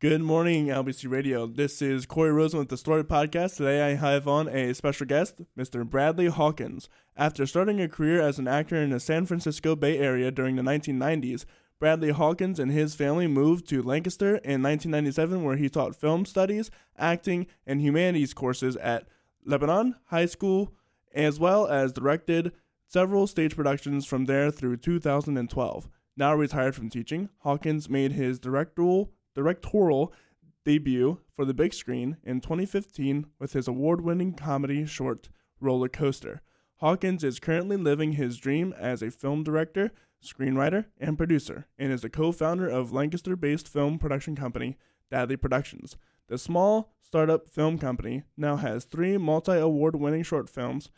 [0.00, 1.48] Good morning, LBC Radio.
[1.48, 3.56] This is Corey Rosen with the Story Podcast.
[3.56, 5.84] Today I have on a special guest, Mr.
[5.84, 6.88] Bradley Hawkins.
[7.16, 10.62] After starting a career as an actor in the San Francisco Bay Area during the
[10.62, 11.46] 1990s,
[11.80, 16.70] Bradley Hawkins and his family moved to Lancaster in 1997, where he taught film studies,
[16.96, 19.08] acting, and humanities courses at
[19.44, 20.72] Lebanon High School,
[21.12, 22.52] as well as directed
[22.86, 25.88] several stage productions from there through 2012.
[26.16, 30.12] Now retired from teaching, Hawkins made his directorial directorial
[30.64, 35.28] debut for the big screen in 2015 with his award winning comedy short
[35.60, 36.42] Roller Coaster.
[36.78, 42.02] Hawkins is currently living his dream as a film director, screenwriter, and producer, and is
[42.02, 44.76] the co founder of Lancaster based film production company,
[45.08, 45.96] Dadley Productions.
[46.26, 50.90] The small startup film company now has three multi award winning short films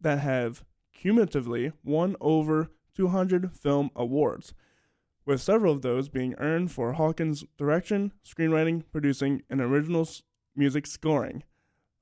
[0.00, 4.54] that have cumulatively won over 200 film awards
[5.26, 10.08] with several of those being earned for Hawkins' direction, screenwriting, producing, and original
[10.54, 11.42] music scoring.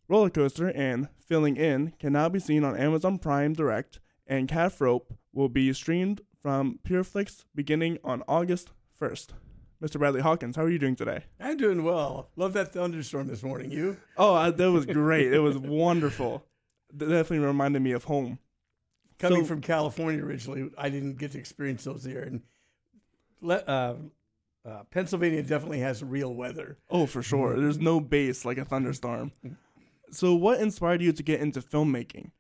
[0.09, 4.81] Roller Coaster and Filling In can now be seen on Amazon Prime Direct, and Calf
[4.81, 8.71] Rope will be streamed from Pureflix beginning on August
[9.01, 9.29] 1st.
[9.83, 9.99] Mr.
[9.99, 11.25] Bradley Hawkins, how are you doing today?
[11.41, 12.31] I'm doing well.
[12.37, 13.73] Love that thunderstorm this morning.
[13.73, 13.97] You?
[14.17, 15.33] Oh, uh, that was great.
[15.33, 16.45] it was wonderful.
[16.93, 18.39] That definitely reminded me of home.
[19.19, 22.43] Coming so, from California originally, I didn't get to experience those here, and
[23.43, 23.95] uh,
[24.65, 26.79] uh, Pennsylvania definitely has real weather.
[26.91, 27.59] Oh, for sure.
[27.59, 29.33] There's no base like a thunderstorm.
[30.11, 32.31] so, what inspired you to get into filmmaking?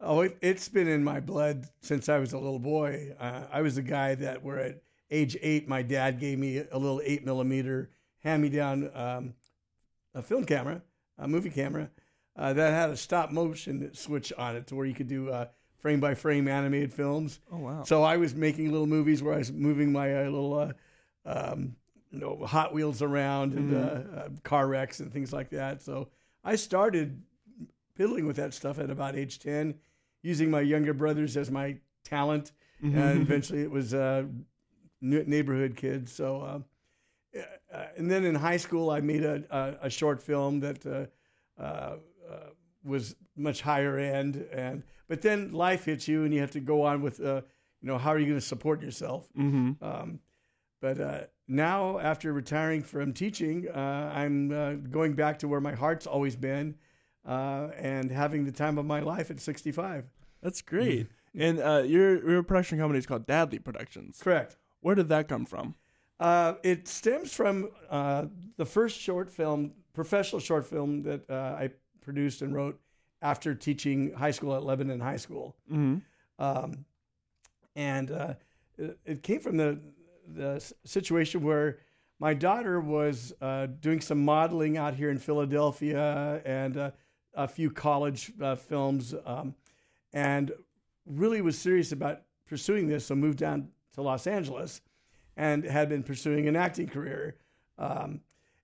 [0.00, 3.14] Oh, it, has been in my blood since I was a little boy.
[3.18, 6.78] Uh, I was a guy that, where at age eight, my dad gave me a
[6.78, 7.90] little eight millimeter
[8.22, 9.34] hand me down um,
[10.14, 10.82] a film camera,
[11.18, 11.90] a movie camera
[12.36, 15.46] uh, that had a stop motion switch on it to where you could do uh,
[15.82, 17.40] frame by frame animated films.
[17.52, 17.82] Oh wow!
[17.82, 20.72] So I was making little movies where I was moving my uh, little, uh,
[21.26, 21.74] um,
[22.10, 24.18] you know, Hot Wheels around and mm-hmm.
[24.18, 25.82] uh, uh car wrecks and things like that.
[25.82, 26.08] So
[26.44, 27.20] I started
[27.96, 29.74] piddling with that stuff at about age ten,
[30.22, 32.52] using my younger brothers as my talent,
[32.82, 32.96] mm-hmm.
[32.96, 34.24] and eventually it was uh,
[35.02, 36.12] neighborhood kids.
[36.12, 36.42] So.
[36.42, 36.64] Um,
[37.72, 40.84] uh, and then in high school, I made a, a, a short film that
[42.84, 46.82] was much higher end and but then life hits you and you have to go
[46.82, 47.42] on with uh,
[47.80, 49.28] you know how are you going to support yourself?
[49.38, 49.82] Mm-hmm.
[49.84, 50.20] um,
[50.80, 55.72] but uh, now after retiring from teaching uh, i'm uh, going back to where my
[55.72, 56.74] heart's always been
[57.26, 60.04] uh, and having the time of my life at 65
[60.42, 61.06] that's great.
[61.06, 61.40] Mm-hmm.
[61.40, 64.20] and uh, your, your production company is called dadley productions.
[64.20, 64.56] Correct.
[64.80, 65.76] Where did that come from?
[66.64, 67.68] It stems from
[68.56, 71.70] the first short film professional short film that i
[72.02, 72.78] produced and wrote
[73.22, 75.56] after teaching high school at Lebanon High School.
[75.70, 75.98] Mm-hmm.
[76.44, 76.84] Um,
[77.76, 78.34] and uh,
[78.76, 79.78] it, it, came from the,
[80.26, 81.78] the situation where
[82.18, 86.90] my daughter was uh, doing some modeling out here in Philadelphia and uh,
[87.34, 89.54] a few college uh, films um,
[90.12, 90.52] and
[91.06, 93.06] really was serious about pursuing this.
[93.06, 94.80] So moved down to Los Angeles
[95.36, 97.36] and had been pursuing an acting career.
[97.78, 98.20] Um,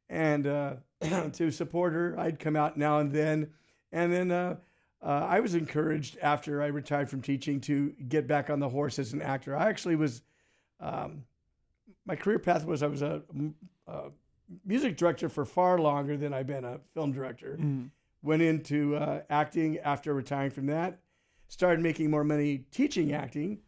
[0.09, 0.75] and uh,
[1.33, 2.19] to support her.
[2.19, 3.51] I'd come out now and then.
[3.93, 4.57] And then uh,
[5.03, 8.99] uh, I was encouraged after I retired from teaching to get back on the horse
[8.99, 9.57] as an actor.
[9.57, 10.23] I actually was,
[10.81, 11.25] um,
[12.05, 13.23] my career path was I was a,
[13.87, 14.11] a,
[14.65, 17.59] music director for far longer than I've been a film director.
[17.61, 17.91] Mm.
[18.23, 20.99] Went into uh, acting after retiring from that.
[21.49, 23.59] Started making more money teaching acting,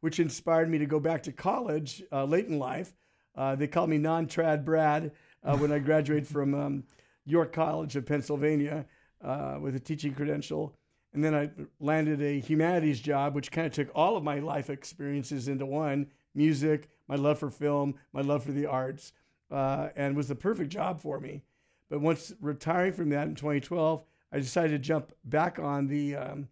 [0.00, 2.92] which inspired me to go back to college uh, late in life.
[3.36, 5.12] Uh, they called me non-trad Brad
[5.44, 6.84] uh, when I graduated from um,
[7.24, 8.86] York College of Pennsylvania
[9.22, 10.74] uh, with a teaching credential.
[11.14, 14.70] And then I landed a humanities job, which kind of took all of my life
[14.70, 19.12] experiences into one music, my love for film, my love for the arts,
[19.50, 21.42] uh, and was the perfect job for me.
[21.90, 24.02] But once retiring from that in 2012,
[24.32, 26.48] I decided to jump back on the um,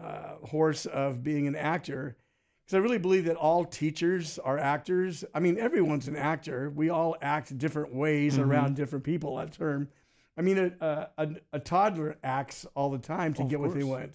[0.00, 2.16] uh, horse of being an actor
[2.64, 5.24] because I really believe that all teachers are actors.
[5.34, 6.70] I mean, everyone's an actor.
[6.70, 8.50] We all act different ways mm-hmm.
[8.50, 9.36] around different people.
[9.36, 9.88] That term.
[10.36, 14.12] I mean, a, a, a toddler acts all the time to get what they want.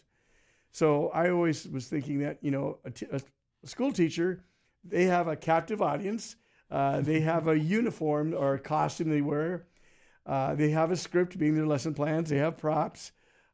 [0.72, 3.20] So I always was thinking that you know a, t- a
[3.68, 4.44] school teacher,
[4.84, 6.36] they have a captive audience.
[6.70, 9.68] Uh, they have a uniform or a costume they wear.
[10.26, 12.30] Uh, they have a script being their lesson plans.
[12.30, 13.12] They have props.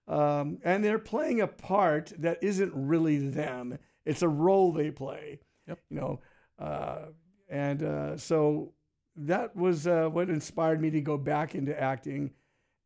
[0.07, 3.77] Um, and they're playing a part that isn't really them.
[4.05, 5.39] It's a role they play.
[5.67, 5.79] Yep.
[5.89, 6.19] You know,
[6.59, 7.05] uh,
[7.49, 8.73] and uh, so
[9.15, 12.31] that was uh, what inspired me to go back into acting,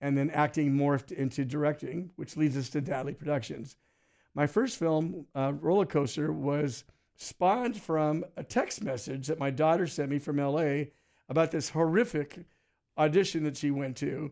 [0.02, 3.78] and then acting morphed into directing, which leads us to Dadley Productions.
[4.36, 6.84] My first film, uh, Roller Coaster, was
[7.16, 10.84] spawned from a text message that my daughter sent me from LA
[11.30, 12.46] about this horrific
[12.98, 14.32] audition that she went to,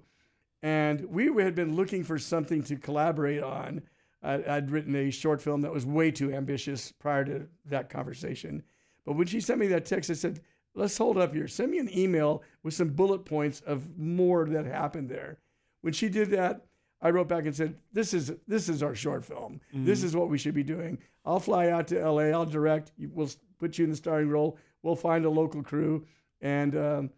[0.61, 3.81] and we had been looking for something to collaborate on.
[4.25, 8.63] I, I'd written a short film that was way too ambitious prior to that conversation,
[9.05, 10.41] but when she sent me that text, I said,
[10.73, 11.47] "Let's hold up here.
[11.47, 15.37] Send me an email with some bullet points of more that happened there."
[15.81, 16.65] When she did that,
[17.01, 19.61] I wrote back and said, "This is this is our short film.
[19.71, 20.97] This is what we should be doing.
[21.23, 22.31] I'll fly out to L.A.
[22.33, 22.91] I'll direct.
[22.97, 23.29] We'll
[23.59, 24.57] put you in the starring role.
[24.81, 26.05] We'll find a local crew,
[26.41, 27.09] and um,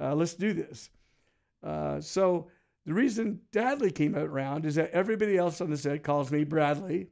[0.00, 0.90] uh, let's do this."
[1.62, 2.48] Uh, so
[2.86, 7.08] the reason Dadley came around is that everybody else on the set calls me Bradley,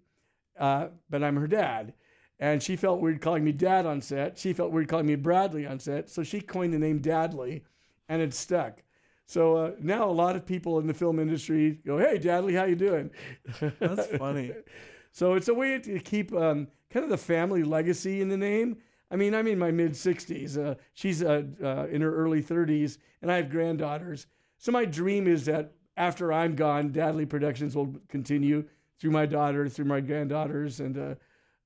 [0.58, 1.94] uh, but I'm her dad.
[2.38, 4.36] And she felt weird calling me dad on set.
[4.36, 6.10] She felt weird calling me Bradley on set.
[6.10, 7.62] So she coined the name Dadley,
[8.08, 8.82] and it stuck.
[9.26, 12.64] So uh, now a lot of people in the film industry go, "Hey, Dadley, how
[12.64, 13.10] you doing?"
[13.78, 14.52] That's funny.
[15.12, 18.76] so it's a way to keep um, kind of the family legacy in the name.
[19.10, 20.58] I mean, I'm in my mid 60s.
[20.58, 24.26] Uh, she's uh, uh, in her early 30s, and I have granddaughters.
[24.62, 28.64] So my dream is that after I'm gone, Dadley Productions will continue
[29.00, 31.14] through my daughter, through my granddaughters, and uh,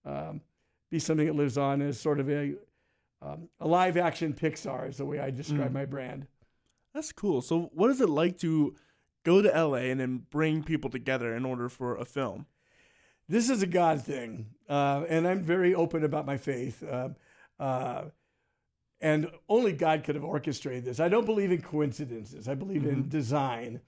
[0.09, 0.41] um,
[0.91, 2.55] be something that lives on as sort of a
[3.21, 6.27] um, a live action Pixar is the way I describe my brand.
[6.95, 7.43] That's cool.
[7.43, 8.75] So, what is it like to
[9.25, 12.47] go to LA and then bring people together in order for a film?
[13.29, 16.83] This is a God thing, uh, and I'm very open about my faith.
[16.83, 17.11] Uh,
[17.61, 18.05] uh,
[19.01, 21.01] and only God could have orchestrated this.
[21.01, 22.49] I don't believe in coincidences.
[22.49, 23.81] I believe in design.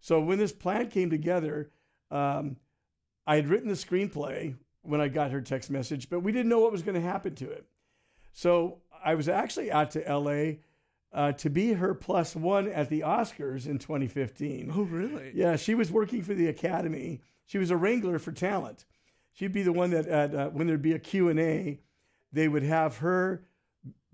[0.00, 1.70] So when this plan came together,
[2.10, 2.56] um,
[3.26, 6.60] I had written the screenplay when I got her text message, but we didn't know
[6.60, 7.66] what was going to happen to it.
[8.32, 10.58] So I was actually out to LA
[11.12, 14.72] uh, to be her plus one at the Oscars in 2015.
[14.74, 15.32] Oh, really?
[15.34, 17.20] Yeah, she was working for the Academy.
[17.46, 18.84] She was a wrangler for talent.
[19.32, 21.80] She'd be the one that at, uh, when there'd be a Q&A,
[22.32, 23.44] they would have her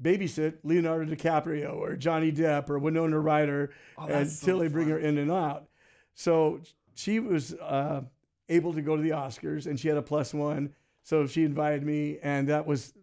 [0.02, 4.98] babysit Leonardo DiCaprio or Johnny Depp or Winona Ryder Oh, until so they bring her
[4.98, 5.68] in and out.
[6.14, 6.60] So
[6.94, 8.02] she was uh,
[8.48, 10.74] able to go to the Oscars and she had a plus one.
[11.02, 12.94] So she invited me, and that was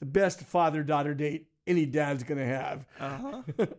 [0.00, 2.86] the best father daughter date any dad's going to have.
[2.98, 3.66] Uh huh.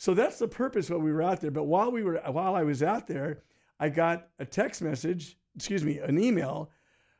[0.00, 1.50] So that's the purpose why we were out there.
[1.50, 3.42] But while we were while I was out there,
[3.78, 6.70] I got a text message, excuse me, an email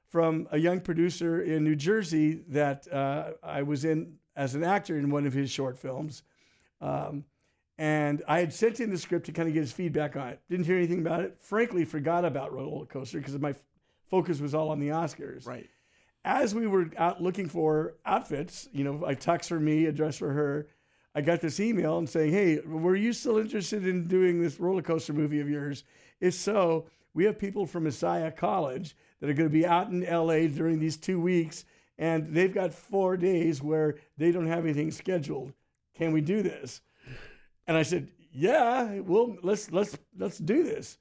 [0.09, 4.99] from a young producer in New Jersey that uh, I was in as an actor
[4.99, 6.23] in one of his short films.
[6.81, 7.25] Um,
[7.79, 10.41] and I had sent in the script to kind of get his feedback on it.
[10.51, 11.37] Didn't hear anything about it.
[11.41, 13.63] Frankly, forgot about Roller Coaster because my f-
[14.11, 15.69] focus was all on the Oscars Right.
[16.25, 20.19] as we were out looking for outfits, you know, a tux for me, a dress
[20.19, 20.69] for her,
[21.15, 24.83] I got this email and saying, "Hey, were you still interested in doing this roller
[24.83, 25.83] coaster movie of yours?
[26.21, 30.05] If so, we have people from Messiah College that are going to be out in
[30.05, 31.65] LA during these two weeks,
[32.01, 35.53] and they've got four days where they don't have anything scheduled.
[35.95, 36.81] Can we do this?"
[37.69, 40.99] And I said, "Yeah, well, let's let's let's do this."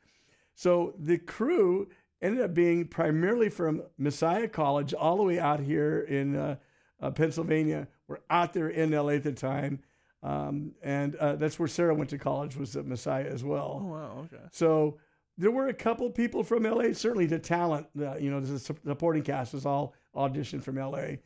[0.53, 1.87] So the crew
[2.21, 6.57] ended up being primarily from Messiah College, all the way out here in uh,
[7.01, 7.87] uh, Pennsylvania.
[8.07, 9.79] We're out there in LA at the time,
[10.21, 13.81] um, and uh, that's where Sarah went to college, was at Messiah as well.
[13.85, 14.25] Oh, wow.
[14.25, 14.43] Okay.
[14.51, 14.97] So
[15.37, 16.91] there were a couple people from LA.
[16.91, 21.17] Certainly the talent, you know, the supporting cast was all auditioned from LA,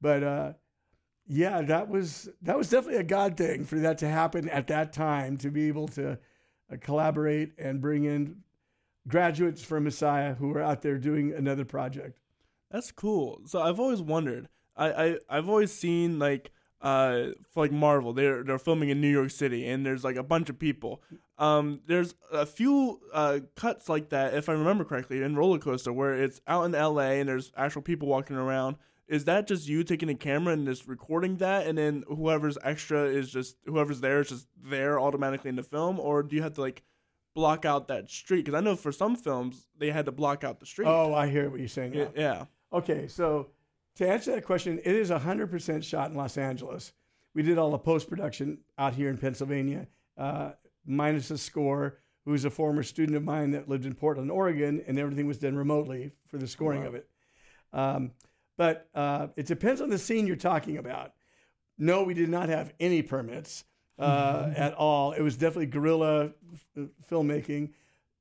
[0.00, 0.52] but uh,
[1.26, 4.92] yeah, that was that was definitely a God thing for that to happen at that
[4.92, 8.42] time to be able to uh, collaborate and bring in
[9.06, 12.18] graduates from Messiah who were out there doing another project.
[12.70, 13.42] That's cool.
[13.46, 14.48] So I've always wondered.
[14.76, 18.12] I, I I've always seen like uh for like Marvel.
[18.12, 21.02] They're they're filming in New York City and there's like a bunch of people.
[21.38, 25.92] Um there's a few uh cuts like that if I remember correctly in Roller Coaster
[25.92, 28.76] where it's out in LA and there's actual people walking around.
[29.08, 33.04] Is that just you taking a camera and just recording that and then whoever's extra
[33.04, 36.54] is just whoever's there is just there automatically in the film or do you have
[36.54, 36.82] to like
[37.34, 40.60] block out that street cuz I know for some films they had to block out
[40.60, 40.86] the street.
[40.88, 41.92] Oh, I hear what you're saying.
[41.94, 42.10] Y- Now.
[42.16, 42.44] yeah.
[42.72, 43.48] Okay, so
[44.00, 46.94] to answer that question, it is 100% shot in Los Angeles.
[47.34, 50.52] We did all the post production out here in Pennsylvania, uh,
[50.86, 54.98] minus a score, who's a former student of mine that lived in Portland, Oregon, and
[54.98, 57.10] everything was done remotely for the scoring of it.
[57.74, 58.12] Um,
[58.56, 61.12] but uh, it depends on the scene you're talking about.
[61.76, 63.64] No, we did not have any permits
[63.98, 65.12] uh, at all.
[65.12, 67.72] It was definitely guerrilla f- filmmaking.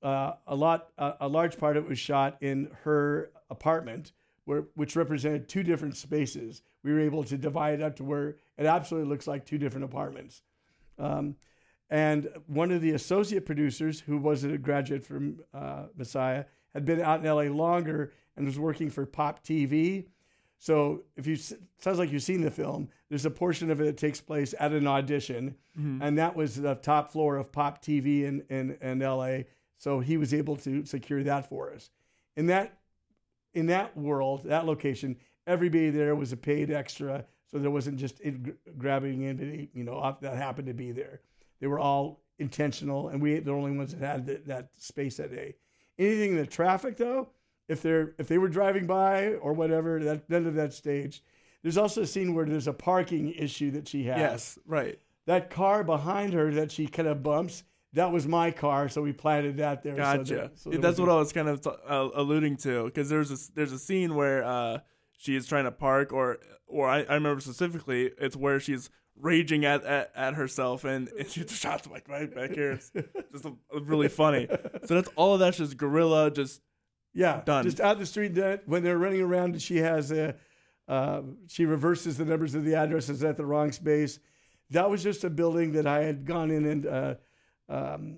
[0.03, 4.11] Uh, a lot, a, a large part of it was shot in her apartment,
[4.49, 6.63] where which represented two different spaces.
[6.83, 9.85] We were able to divide it up to where it absolutely looks like two different
[9.85, 10.41] apartments.
[10.97, 11.35] Um,
[11.91, 16.99] and one of the associate producers, who was a graduate from uh, Messiah, had been
[16.99, 20.07] out in LA longer and was working for Pop TV.
[20.57, 23.97] So if you sounds like you've seen the film, there's a portion of it that
[23.97, 25.99] takes place at an audition, Mhm.
[26.01, 29.43] and that was the top floor of Pop TV in, in in LA.
[29.77, 31.91] So he was able to secure that for us.
[32.35, 32.78] In that
[33.53, 38.19] in that world, that location, everybody there was a paid extra, so there wasn't just
[38.19, 41.21] in, grabbing anybody, you know, off- that happened to be there.
[41.59, 45.31] They were all intentional, and we the only ones that had that, that space that
[45.31, 45.55] day.
[45.97, 47.29] Anything in the traffic, though,
[47.67, 51.23] if they're if they were driving by or whatever, that none of that stage.
[51.61, 54.17] There's also a scene where there's a parking issue that she has.
[54.17, 54.97] Yes, right.
[55.25, 59.13] That car behind her that she kind of bumps, that was my car, so we
[59.13, 59.93] planted that there.
[59.95, 60.35] so Gotcha.
[60.35, 63.31] that- so Yeah, That's what I was kind of t- uh, alluding to because there's
[63.31, 64.79] a there's a scene where uh,
[65.17, 69.65] she is trying to park, or or I, I remember specifically it's where she's raging
[69.65, 72.71] at, at, at herself and, and she just shots like right back here.
[72.73, 72.91] It's
[73.33, 74.47] just a, really funny.
[74.85, 76.31] So that's all of that's just guerrilla.
[76.31, 76.61] Just
[77.13, 77.65] Yeah, Done.
[77.65, 78.35] Just out the street.
[78.35, 80.35] That when they're running around, she has a.
[80.87, 84.19] Uh, she reverses the numbers of the addresses at the wrong space.
[84.71, 87.15] That was just a building that I had gone in and uh,
[87.69, 88.17] um,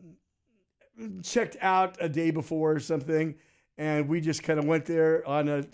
[1.24, 3.36] checked out a day before or something,
[3.78, 5.66] and we just kind of went there on a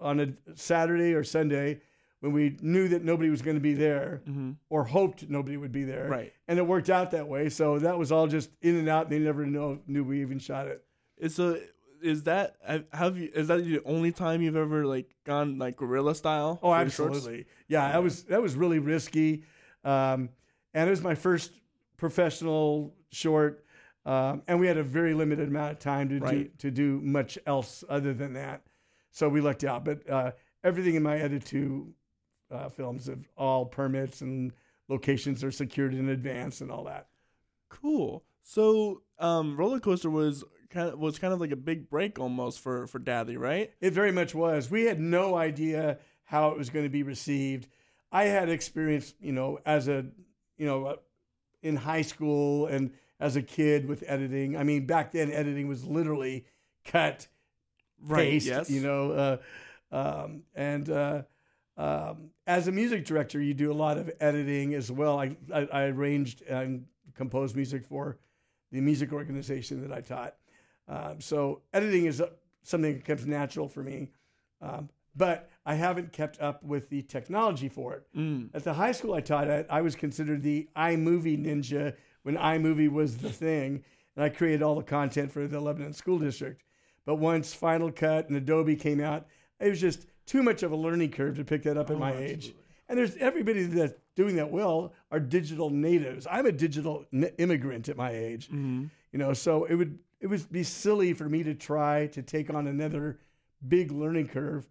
[0.00, 1.80] on a Saturday or Sunday
[2.20, 4.22] when we knew that nobody was going to be there
[4.70, 6.08] or hoped nobody would be there.
[6.08, 6.32] Right.
[6.48, 7.48] And it worked out that way.
[7.48, 9.10] So that was all just in and out.
[9.10, 10.84] They never know, knew we even shot it.
[11.18, 11.58] is so
[12.02, 12.56] is that
[12.92, 16.58] have you is that the only time you've ever like gone like guerrilla style?
[16.62, 17.46] Oh, absolutely.
[17.68, 19.44] Yeah, that was that was really risky,
[19.84, 20.28] um,
[20.74, 21.52] and it was my first
[21.96, 23.64] professional short,
[24.04, 27.38] um, and we had a very limited amount of time to do to do much
[27.46, 28.62] else other than that.
[29.10, 29.84] So we lucked out.
[29.84, 30.32] But uh,
[30.62, 31.94] everything in my edit two
[32.50, 34.52] uh, films of all permits and
[34.88, 37.08] locations are secured in advance and all that.
[37.68, 38.24] Cool.
[38.42, 42.60] So, um, roller coaster was kind of was kind of like a big break almost
[42.60, 43.72] for for Dadley, right?
[43.80, 44.70] It very much was.
[44.70, 47.68] We had no idea how it was going to be received.
[48.12, 50.06] I had experience, you know, as a,
[50.56, 50.98] you know,
[51.66, 54.56] in high school and as a kid with editing.
[54.56, 56.44] I mean, back then editing was literally
[56.84, 57.26] cut,
[58.00, 58.30] Right.
[58.32, 58.70] paste, yes.
[58.70, 59.36] you know, uh,
[59.90, 61.22] um, and uh,
[61.76, 65.18] um, as a music director, you do a lot of editing as well.
[65.18, 68.18] I, I, I arranged and composed music for
[68.70, 70.34] the music organization that I taught.
[70.88, 72.22] Um, so editing is
[72.62, 74.10] something that comes natural for me,
[74.60, 78.06] um, but I haven't kept up with the technology for it.
[78.16, 78.50] Mm.
[78.54, 82.90] At the high school I taught at, I was considered the iMovie ninja when iMovie
[82.90, 83.82] was the thing,
[84.14, 86.62] and I created all the content for the Lebanon School District.
[87.04, 89.26] But once Final Cut and Adobe came out,
[89.60, 92.00] it was just too much of a learning curve to pick that up at Oh,
[92.00, 92.54] my age.
[92.88, 96.26] And there's everybody that's doing that well are digital natives.
[96.30, 99.32] I'm a digital n- immigrant at my age, hmm you know.
[99.32, 103.18] So it would it would be silly for me to try to take on another
[103.66, 104.66] big learning curve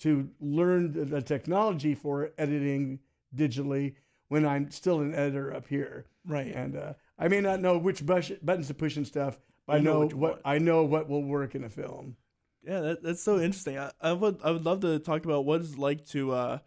[0.00, 3.00] to learn the, technology for editing
[3.34, 3.94] digitally
[4.28, 6.06] when I'm still an editor up here.
[6.26, 6.54] Right.
[6.54, 9.92] And uh, I may not know which buttons to push and stuff, but I know
[9.92, 10.40] know what what.
[10.44, 12.16] I know what will work in a film.
[12.62, 13.78] Yeah, that, that's so interesting.
[13.78, 16.58] I, I would I would love to talk about what it's like to uh,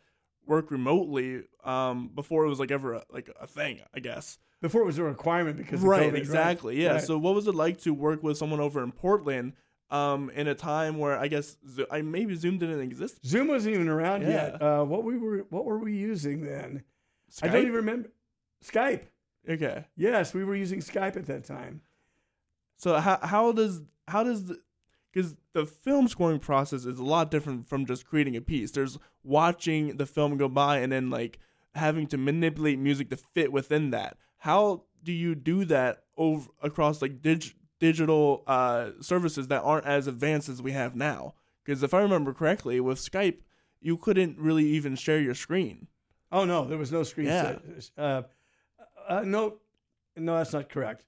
[0.45, 3.81] work remotely um, before it was like ever a, like a thing.
[3.93, 4.37] I guess.
[4.61, 6.11] Before it was a requirement because right.
[6.11, 6.81] COVID, exactly.
[6.81, 6.93] Yeah.
[6.93, 7.01] Right.
[7.01, 9.53] So what was it like to work with someone over in Portland?
[9.91, 13.25] Um, in a time where I guess Zo- I maybe Zoom didn't exist.
[13.25, 14.61] Zoom wasn't even around yet.
[14.61, 16.83] Uh, what we were what were we using then?
[17.41, 18.09] I don't even remember.
[18.63, 19.03] Skype.
[19.49, 19.85] Okay.
[19.97, 21.81] Yes, we were using Skype at that time.
[22.77, 24.61] So how how does how does the
[25.11, 28.71] because the film scoring process is a lot different from just creating a piece.
[28.71, 31.39] There's watching the film go by and then like
[31.75, 34.17] having to manipulate music to fit within that.
[34.39, 40.07] How do you do that over across like dig, digital uh, services that aren't as
[40.07, 41.33] advanced as we have now?
[41.65, 43.39] Because if I remember correctly, with Skype,
[43.81, 45.87] you couldn't really even share your screen.
[46.31, 47.27] Oh no, there was no screen.
[47.27, 47.57] Yeah.
[47.97, 48.21] Uh,
[49.07, 49.57] uh, no,
[50.15, 51.03] no, that's not correct.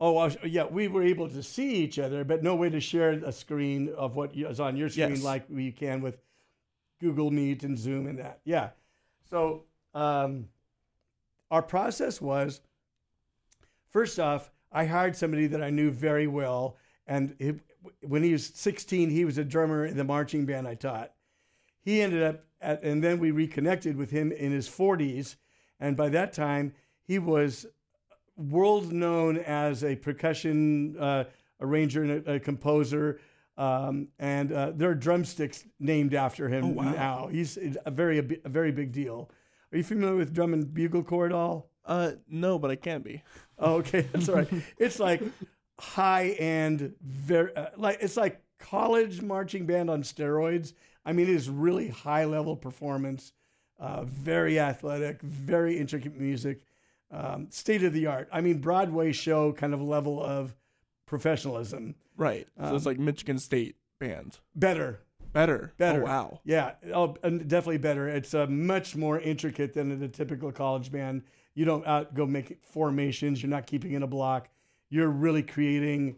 [0.00, 3.12] Oh was- yeah, we were able to see each other, but no way to share
[3.12, 5.22] a screen of what is on your screen Yes.
[5.22, 6.18] like we can with
[7.00, 8.40] Google Meet and Zoom and that.
[8.44, 8.70] Yeah.
[9.30, 9.64] So
[9.94, 10.48] um,
[11.50, 12.60] our process was
[13.90, 17.54] first off, I hired somebody that I knew very well, and he,
[18.06, 21.12] when he was 16, he was a drummer in the marching band I taught.
[21.82, 25.36] He ended up at, and then we reconnected with him in his 40s,
[25.80, 26.72] and by that time
[27.02, 27.66] he was
[28.36, 31.24] world known as a percussion uh,
[31.60, 33.20] arranger and a, a composer.
[33.58, 36.92] Um, and uh, there are drumsticks named after him Oh, wow.
[36.92, 37.28] now.
[37.30, 39.30] He's a very a, very big deal.
[39.72, 41.70] Are you familiar with drum and bugle corps at all?
[41.84, 43.22] Uh, no, but I can be.
[43.60, 44.48] Oh, okay, that's all right.
[44.78, 45.22] it's like
[45.78, 50.72] high end, very uh, like it's like college marching band on steroids.
[51.04, 53.32] I mean, it is really high level performance,
[53.78, 56.62] uh, very athletic, very intricate music,
[57.10, 58.28] um, state of the art.
[58.32, 60.54] I mean, Broadway show kind of level of
[61.06, 61.94] professionalism.
[62.16, 62.46] Right.
[62.58, 64.38] So Um, it's like Michigan State band.
[64.54, 65.00] Better,
[65.32, 65.72] Better.
[65.78, 66.02] Better.
[66.02, 66.40] Oh, wow.
[66.44, 68.08] Yeah, oh, and definitely better.
[68.08, 71.22] It's uh, much more intricate than a typical college band.
[71.54, 73.42] You don't out go make formations.
[73.42, 74.48] You're not keeping in a block.
[74.88, 76.16] You're really creating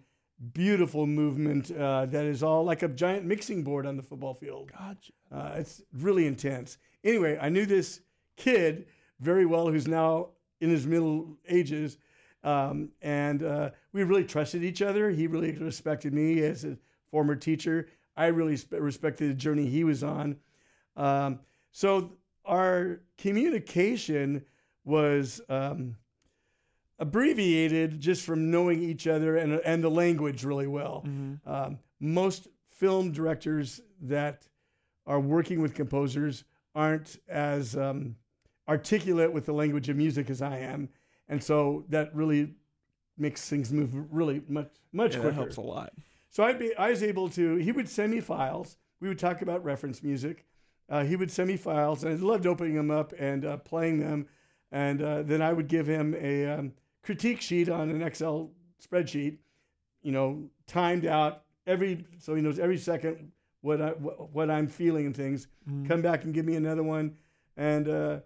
[0.52, 4.72] beautiful movement uh, that is all like a giant mixing board on the football field.
[4.72, 5.12] Gotcha.
[5.30, 6.78] Uh, it's really intense.
[7.04, 8.00] Anyway, I knew this
[8.36, 8.86] kid
[9.20, 11.98] very well who's now in his middle ages.
[12.44, 15.10] Um, and uh, we really trusted each other.
[15.10, 16.76] He really respected me as a
[17.10, 17.88] former teacher.
[18.16, 20.36] I really respected the journey he was on.
[20.96, 22.12] Um, so
[22.44, 24.44] our communication
[24.84, 25.96] was um,
[26.98, 31.04] abbreviated just from knowing each other and, and the language really well.
[31.46, 34.46] Um, most film directors that
[35.06, 38.16] are working with composers aren't as um,
[38.68, 40.88] articulate with the language of music as I am,
[41.28, 42.54] and so that really
[43.18, 45.34] makes things move really much much Yeah, that quicker.
[45.34, 45.92] helps a lot.
[46.30, 47.56] So I'd be, I was able to.
[47.56, 48.78] He would send me files.
[49.00, 50.46] We would talk about reference music.
[50.88, 54.00] Uh, he would send me files, and I loved opening them up and uh, playing
[54.00, 54.26] them.
[54.72, 56.72] And uh, then I would give him a um,
[57.04, 58.50] critique sheet on an Excel
[58.82, 59.36] spreadsheet,
[60.02, 64.66] you know, timed out every so he knows every second what I what, what I'm
[64.66, 65.46] feeling and things.
[65.68, 65.86] Mm-hmm.
[65.86, 67.14] Come back and give me another one,
[67.56, 68.20] and uh,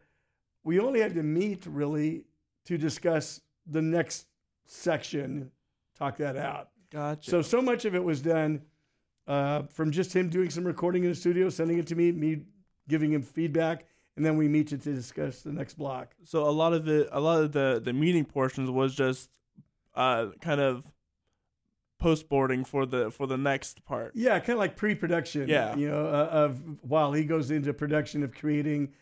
[0.62, 2.24] we only had to meet really
[2.66, 4.26] to discuss the next
[4.66, 5.50] section,
[5.98, 6.70] talk that out.
[6.90, 7.30] Gotcha.
[7.30, 8.62] So so much of it was done
[9.26, 12.42] uh, from just him doing some recording in the studio, sending it to me, me
[12.88, 13.86] giving him feedback,
[14.16, 16.14] and then we meet to, to discuss the next block.
[16.24, 19.30] so a lot of it, a lot of the the meeting portions was just
[19.94, 20.90] uh kind of
[21.98, 24.12] post boarding for the for the next part.
[24.14, 25.48] Yeah, kind of like pre-production.
[25.48, 25.74] Yeah.
[25.76, 28.92] you know, uh, of while he goes into production of creating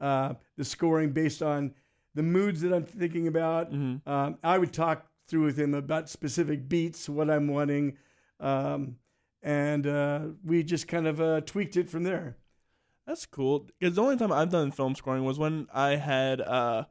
[0.00, 1.74] uh, the scoring based on
[2.14, 3.72] the moods that I'm thinking about.
[3.72, 4.06] Mhm.
[4.06, 7.96] Um, I would talk through with him about specific beats, what I'm wanting,
[8.38, 8.96] um,
[9.42, 12.36] and uh, we just kind of uh, tweaked it from there.
[13.06, 13.66] That's cool.
[13.78, 16.84] Because the only time I've done film scoring was when I had uh,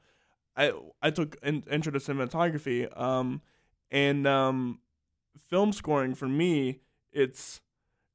[0.56, 2.88] I I took in, intro to cinematography.
[3.00, 3.42] Um,
[3.92, 4.80] and um,
[5.50, 6.80] film scoring for me,
[7.12, 7.62] it's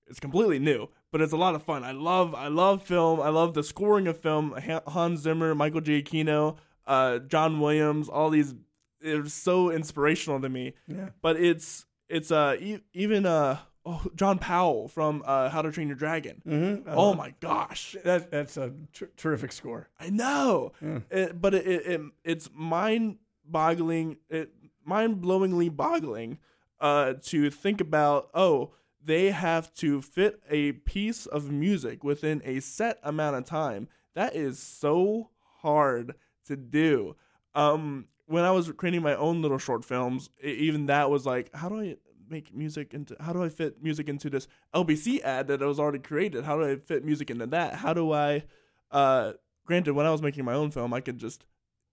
[0.07, 1.85] it's completely new, but it's a lot of fun.
[1.85, 3.21] I love I love film.
[3.21, 4.55] I love the scoring of film.
[4.89, 6.57] Hans Zimmer, Michael Giacchino,
[6.87, 8.55] uh, John Williams, all these.
[9.01, 10.75] It's so inspirational to me.
[10.87, 11.11] Yeah.
[11.23, 13.59] But it's it's uh e- even uh
[13.89, 16.43] oh John Powell from uh How to Train Your Dragon.
[16.47, 16.89] Mm-hmm.
[16.89, 17.97] Oh my gosh.
[18.05, 19.89] that, that's a tr- terrific score.
[19.99, 20.99] I know, Yeah.
[21.11, 24.51] it, but it, it, it it's mind boggling, it
[24.85, 26.39] mind blowingly boggling,
[26.81, 28.29] uh, to think about.
[28.35, 28.73] Oh,
[29.03, 33.89] they have to fit a piece of music within a set amount of time.
[34.15, 35.31] That is so
[35.63, 36.15] hard
[36.47, 37.17] to do.
[37.55, 41.69] Um, when I was creating my own little short films, even that was like, how
[41.71, 41.97] do I
[42.31, 43.17] make music into?
[43.21, 46.45] How do I fit music into this LBC ad that I was already created?
[46.45, 47.75] How do I fit music into that?
[47.75, 48.45] How do I
[48.91, 49.33] uh
[49.67, 51.45] granted when i was making my own film i could just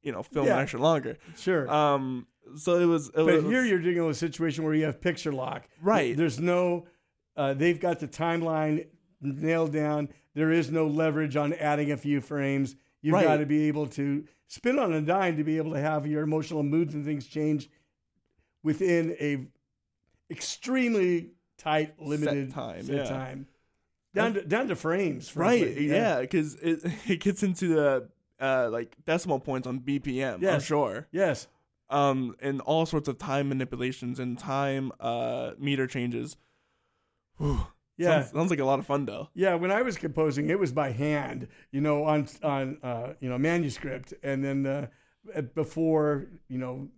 [0.01, 0.59] you know film Yeah.
[0.59, 1.69] extra longer Sure.
[1.69, 4.85] um so it was it but was here you're dealing with a situation where you
[4.85, 5.67] have picture lock.
[5.81, 6.15] Right.
[6.15, 6.85] There's no,
[7.35, 8.87] uh, they've got the timeline
[9.19, 10.07] nailed down.
[10.35, 12.75] There is no leverage on adding a few frames.
[13.01, 13.25] You've Right.
[13.25, 16.21] got to be able to spin on a dime to be able to have your
[16.23, 17.67] emotional moods and things change
[18.63, 19.47] within a
[20.31, 23.03] extremely tight, limited time, set yeah.
[23.05, 23.47] time.
[24.13, 25.35] Down to, down to frames.
[25.35, 28.09] right yeah because it, it gets into the
[28.39, 30.63] uh like decimal points on bpm i'm Yes.
[30.63, 31.47] sure Yes.
[31.89, 36.37] um and all sorts of time manipulations and time uh meter changes
[37.37, 37.59] Whew.
[37.97, 38.21] Yeah.
[38.21, 40.71] sounds, sounds like a lot of fun though Yeah, when I was composing, it was
[40.71, 46.57] by hand, you know, on on uh, you know manuscript, and then uh, before you
[46.57, 46.89] know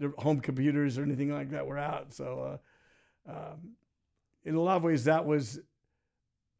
[0.00, 2.12] the home computers or anything like that were out.
[2.12, 2.58] So,
[3.28, 3.74] uh, um,
[4.44, 5.60] in a lot of ways, that was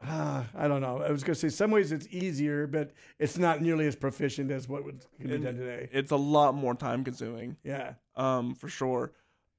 [0.07, 1.03] uh, I don't know.
[1.03, 4.51] I was going to say some ways it's easier, but it's not nearly as proficient
[4.51, 5.89] as what would can be And done today.
[5.93, 7.95] it's a lot more time consuming Yeah.
[8.17, 9.13] um for sure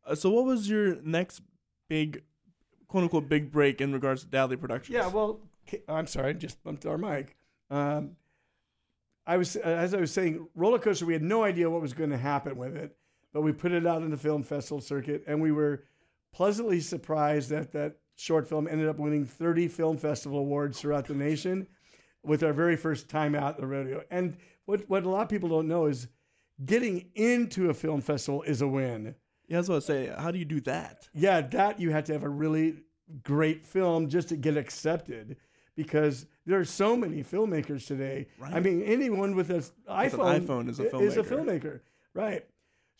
[0.06, 1.42] uh, so what was your next
[1.90, 2.24] big
[2.88, 5.42] quote unquote big break in regards to Dadley Productions Yeah, well,
[5.88, 7.36] I'm sorry, I just bumped our mic.
[7.70, 8.16] Um,
[9.28, 11.06] I was, as I was saying, roller coaster.
[11.06, 12.98] We had no idea what was going to happen with it,
[13.34, 15.84] but we put it out in the film festival circuit, and we were
[16.34, 21.14] pleasantly surprised that that short film ended up winning 30 film festival awards throughout the
[21.16, 21.68] nation,
[22.24, 24.04] with our very first time out at the rodeo.
[24.12, 26.08] And what what a lot of people don't know is
[26.64, 29.16] getting into a film festival is a win.
[29.48, 32.06] yeah that's what I was saying how do you do that Yeah, that you had
[32.06, 32.76] to have a really
[33.24, 35.38] great film just to get accepted
[35.76, 38.28] because there are so many filmmakers today.
[38.40, 38.54] Right.
[38.54, 41.28] I mean, anyone with an iPhone, iPhone is a Is a filmmaker.
[41.30, 41.80] filmmaker,
[42.14, 42.46] right?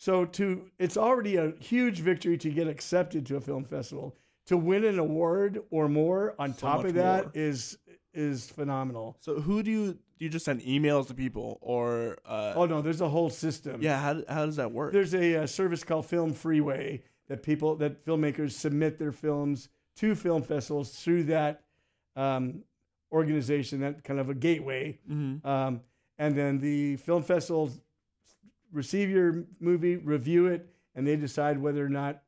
[0.02, 4.16] So to it's already a huge victory to get accepted to a film festival.
[4.46, 7.32] To win an award or more on So top of that more.
[7.34, 7.78] is
[8.12, 9.16] is phenomenal.
[9.20, 12.82] So who do you do you just send emails to people or uh, Oh no,
[12.82, 13.80] there's a whole system.
[13.80, 14.00] yeah?
[14.00, 14.92] How, how does that work?
[14.92, 20.16] There's a, uh service called Film Freeway that people that filmmakers submit their films to
[20.16, 21.62] film festivals through that
[22.16, 22.64] um,
[23.12, 24.98] organization, that kind of a gateway.
[25.06, 25.80] hmm Um,
[26.18, 27.78] and then the film festivals
[28.72, 32.22] receive your movie, review it, and they decide whether or not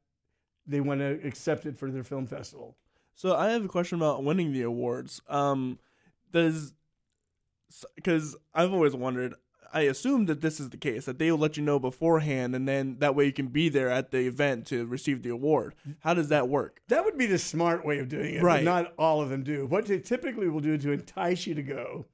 [0.67, 2.77] they want to accept it for their film festival.
[3.15, 5.21] So I have a question about winning the awards.
[5.29, 5.79] Um,
[6.33, 6.73] does
[7.95, 9.35] because I've always wondered.
[9.73, 12.69] I assume that this is the case that they will let you know beforehand, and
[12.69, 15.75] then that way you can be there at the event to receive the award.
[16.01, 16.81] How does that work?
[16.87, 18.63] That would be the smart way of doing it, Right.
[18.63, 19.67] not all of them do.
[19.67, 22.07] What they typically will do to entice you to go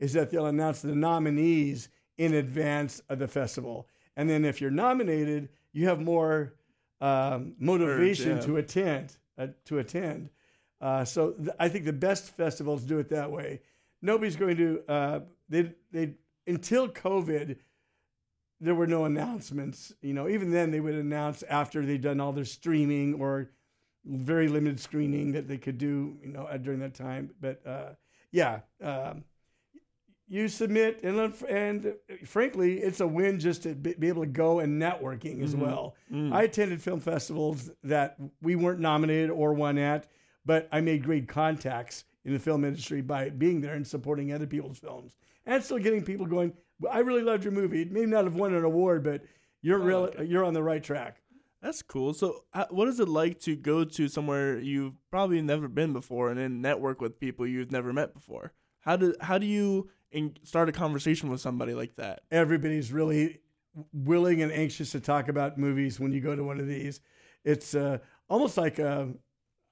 [0.00, 3.88] is that they'll announce the nominees in advance of the festival.
[4.16, 6.54] And then if you're nominated, you have more
[7.00, 8.42] um, motivation yeah.
[8.42, 9.16] to attend.
[9.36, 10.30] Uh, to attend.
[10.80, 13.60] Uh, so th- I think the best festivals do it that way.
[14.00, 16.14] Nobody's going to uh, they they
[16.46, 17.56] until COVID.
[18.60, 19.92] There were no announcements.
[20.00, 23.50] You know, even then they would announce after they'd done all their streaming or
[24.04, 27.30] very limited screening that they could do, you know, during that time.
[27.40, 27.90] But uh,
[28.30, 29.24] yeah, um,
[30.28, 31.90] you submit, and and uh,
[32.24, 35.58] frankly, it's a win just to be, able to go and networking as Mhm.
[35.60, 35.94] well.
[36.10, 36.32] Mm.
[36.32, 40.06] I attended film festivals that we weren't nominated or won at,
[40.46, 44.46] but I made great contacts in the film industry by being there and supporting other
[44.46, 46.54] people's films, and still getting people going.
[46.90, 47.82] I really loved your movie.
[47.82, 49.22] It may not have won an award, but
[49.62, 49.98] you're Oh, real.
[50.04, 50.24] okay.
[50.24, 51.20] You're on the right track.
[51.62, 52.12] That's cool.
[52.12, 56.28] So, uh, what is it like to go to somewhere you've probably never been before,
[56.30, 58.52] and then network with people you've never met before?
[58.80, 62.22] How do how do you in, start a conversation with somebody like that?
[62.30, 63.40] everybody's really
[63.92, 67.00] willing and anxious to talk about movies when you go to one of these.
[67.44, 67.98] It's uh,
[68.28, 69.08] almost like a,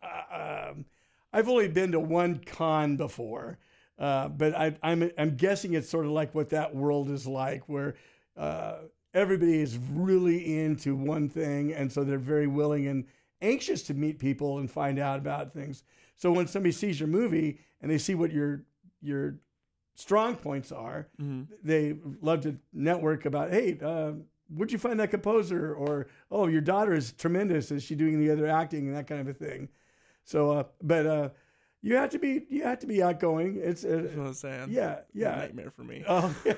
[0.03, 0.85] uh, um,
[1.33, 3.59] I've only been to one con before,
[3.99, 7.69] uh, but I, I'm I'm guessing it's sort of like what that world is like,
[7.69, 7.95] where
[8.37, 8.79] uh,
[9.15, 13.07] everybody is really into one thing, and so they're very willing and
[13.41, 15.85] anxious to meet people and find out about things.
[16.17, 18.65] So when somebody sees your movie and they see what your
[19.01, 19.37] your
[19.95, 24.13] strong points are, hmm they love to network about, hey, uh,
[24.49, 25.75] where'd you find that composer?
[25.75, 27.71] Or, oh, your daughter is tremendous.
[27.71, 29.69] Is she doing the other acting and that kind of a thing?
[30.25, 31.29] So, uh, but uh,
[31.83, 33.59] you have to be you have to be outgoing.
[33.63, 34.69] It's That's uh, what I'm saying.
[34.71, 35.35] yeah, yeah.
[35.37, 36.05] nightmare for me.
[36.09, 36.55] Oh, yeah.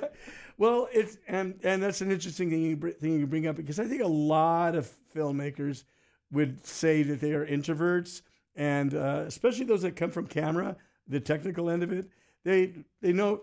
[0.58, 3.80] Well, it's and and that's an interesting thing you br- thing you bring up because
[3.80, 5.84] I think a lot of filmmakers
[6.30, 8.22] would say that they are introverts,
[8.54, 10.76] and uh, especially those that come from camera,
[11.08, 12.06] the technical end of it.
[12.44, 13.42] They they know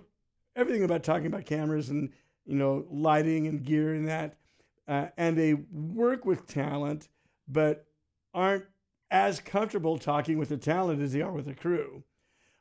[0.55, 2.11] everything about talking about cameras and
[2.45, 4.37] you know lighting and gear and that,
[4.87, 7.09] uh, and they work with talent,
[7.47, 7.85] but
[8.33, 8.65] aren't
[9.09, 12.03] as comfortable talking with the talent as they are with the crew.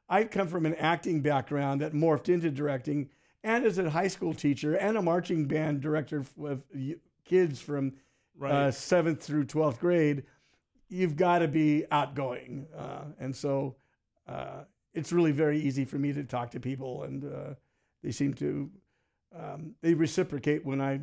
[0.09, 3.11] I come from an acting background that morphed into directing,
[3.45, 6.63] and as a high school teacher and a marching band director of
[7.25, 7.93] kids from
[8.37, 8.53] right.
[8.53, 10.25] uh, seventh through twelfth grade.
[10.89, 13.77] You've got to be outgoing, uh, and so
[14.27, 17.55] uh, it's really very easy for me to talk to people, and uh,
[18.03, 18.71] they seem to
[19.37, 21.01] um, they reciprocate when I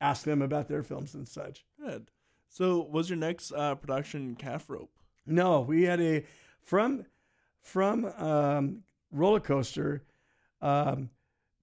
[0.00, 1.64] ask them about their films and such.
[1.80, 2.10] Good.
[2.48, 4.90] So, was your next uh, production Calf Rope?
[5.26, 6.24] No, we had a
[6.62, 7.04] from
[7.60, 10.04] from um, roller coaster.
[10.60, 11.10] Um,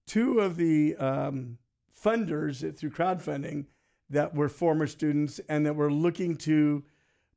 [0.06, 1.58] two of the um,
[1.98, 3.66] funders through crowdfunding
[4.10, 6.84] that were former students and that were looking to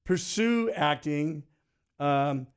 [0.03, 1.43] pursue acting
[1.99, 2.47] um,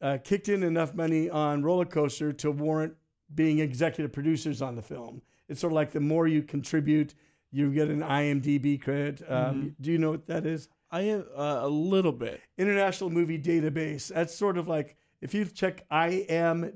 [0.00, 2.94] uh, kicked in enough money on roller coaster to warrant
[3.34, 5.22] being executive producers on the film.
[5.48, 7.14] It's sort of like the more you contribute,
[7.50, 9.22] you get an IMDb credit.
[9.28, 10.68] Um, Do you know what that is?
[10.90, 12.40] I am uh, a little bit.
[12.58, 14.08] International Movie Database.
[14.08, 16.74] That's sort of like if you check imdb.com,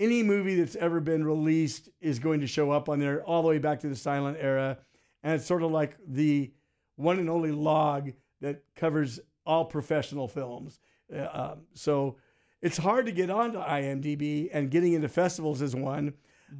[0.00, 3.48] any movie that's ever been released is going to show up on there all the
[3.48, 4.78] way back to the silent era.
[5.22, 6.52] And it's sort of like the
[6.96, 8.10] one and only log
[8.40, 10.80] that covers all professional films.
[11.14, 12.16] Uh, um, so
[12.62, 16.14] it's hard to get onto IMDb, and getting into festivals is one.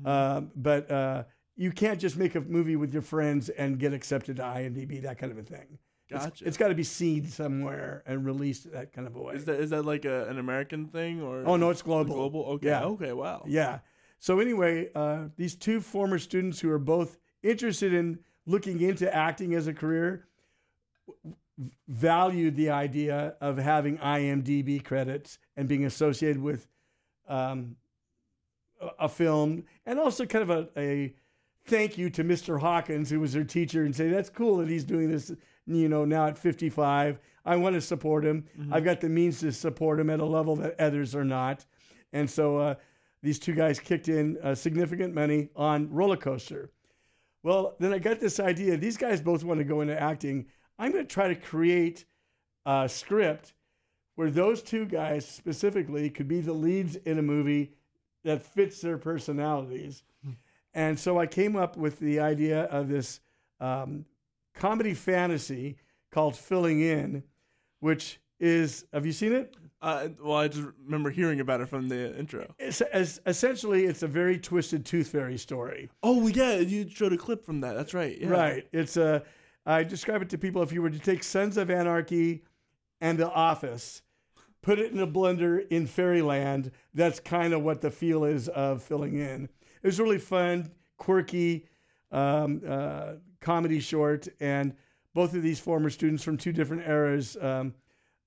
[0.04, 1.24] Um, but uh,
[1.56, 5.18] you can't just make a movie with your friends and get accepted to IMDb, that
[5.18, 5.78] kind of a thing.
[6.10, 6.44] It's- Gotcha.
[6.46, 9.34] it's got to be seen somewhere and released that kind of a way.
[9.34, 11.44] Is that is that like a, an American thing or?
[11.46, 12.14] Oh, no, it's global.
[12.14, 12.44] Global.
[12.54, 12.66] Okay.
[12.68, 12.84] Yeah.
[12.84, 13.12] Okay.
[13.12, 13.44] Wow.
[13.46, 13.78] Yeah.
[14.18, 19.54] So anyway, uh, these two former students who are both interested in looking into acting
[19.54, 20.26] as a career,
[21.88, 26.66] valued the idea of having IMDb credits and being associated with
[27.28, 27.76] um,
[28.98, 31.14] a, film, and also kind of a, a
[31.66, 32.60] thank you to Mr.
[32.60, 35.32] Hawkins, who was their teacher, and say that's cool that he's doing this.
[35.66, 38.44] You know, now at 55, I want to support him.
[38.70, 41.64] I've got the means to support him at a level that others are not,
[42.12, 42.74] and so uh,
[43.22, 46.70] these two guys kicked in uh, significant money on Roller Coaster.
[47.42, 48.76] Well, then I got this idea.
[48.76, 50.46] These guys both want to go into acting.
[50.78, 52.04] I'm going to try to create
[52.66, 53.54] a script
[54.16, 57.72] where those two guys specifically could be the leads in a movie
[58.24, 60.02] that fits their personalities.
[60.72, 63.20] And so I came up with the idea of this
[63.60, 64.04] um,
[64.54, 65.76] comedy fantasy
[66.10, 67.22] called Filling In,
[67.80, 69.54] which is, have you seen it?
[69.80, 72.54] Uh, well, I just remember hearing about it from the intro.
[72.58, 75.90] It's, as, essentially, it's a very twisted Tooth Fairy story.
[76.02, 77.74] Oh yeah, you showed a clip from that.
[77.74, 78.18] That's right.
[78.18, 78.28] Yeah.
[78.28, 78.66] Right.
[78.72, 79.22] It's a.
[79.66, 82.42] I describe it to people if you were to take Sons of Anarchy
[83.00, 84.02] and The Office,
[84.62, 86.70] put it in a blender in Fairyland.
[86.92, 89.44] That's kind of what the feel is of filling in.
[89.82, 91.66] It was really fun, quirky,
[92.12, 94.74] um, uh, comedy short, and
[95.14, 97.74] both of these former students from two different eras um,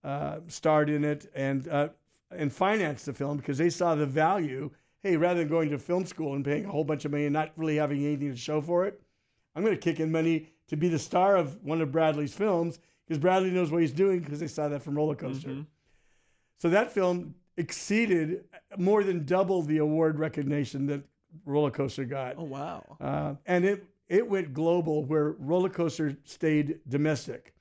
[0.04, 1.90] uh, starred in it and uh,
[2.32, 4.70] and financed the film because they saw the value.
[5.02, 7.34] Hey, rather than going to film school and paying a whole bunch of money and
[7.34, 9.02] not really having anything to show for it,
[9.56, 12.80] I'm going to kick in money to be the star of one of Bradley's films
[13.06, 15.50] because Bradley knows what he's doing because they saw that from Roller Coaster.
[15.50, 15.66] Mhm.
[16.60, 18.44] So that film exceeded
[18.78, 21.04] more than double the award recognition that
[21.46, 22.36] Roller Coaster got.
[22.38, 22.98] Oh wow.
[23.00, 27.54] Uh, and it it went global where Roller Coaster stayed domestic.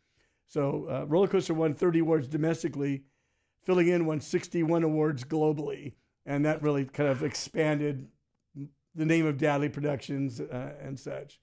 [0.47, 3.03] So uh, Roller Coaster won 30 awards domestically,
[3.64, 8.07] filling in won 61 awards globally, and that really kind of expanded
[8.95, 11.40] the name of Dadley Productions uh, and such.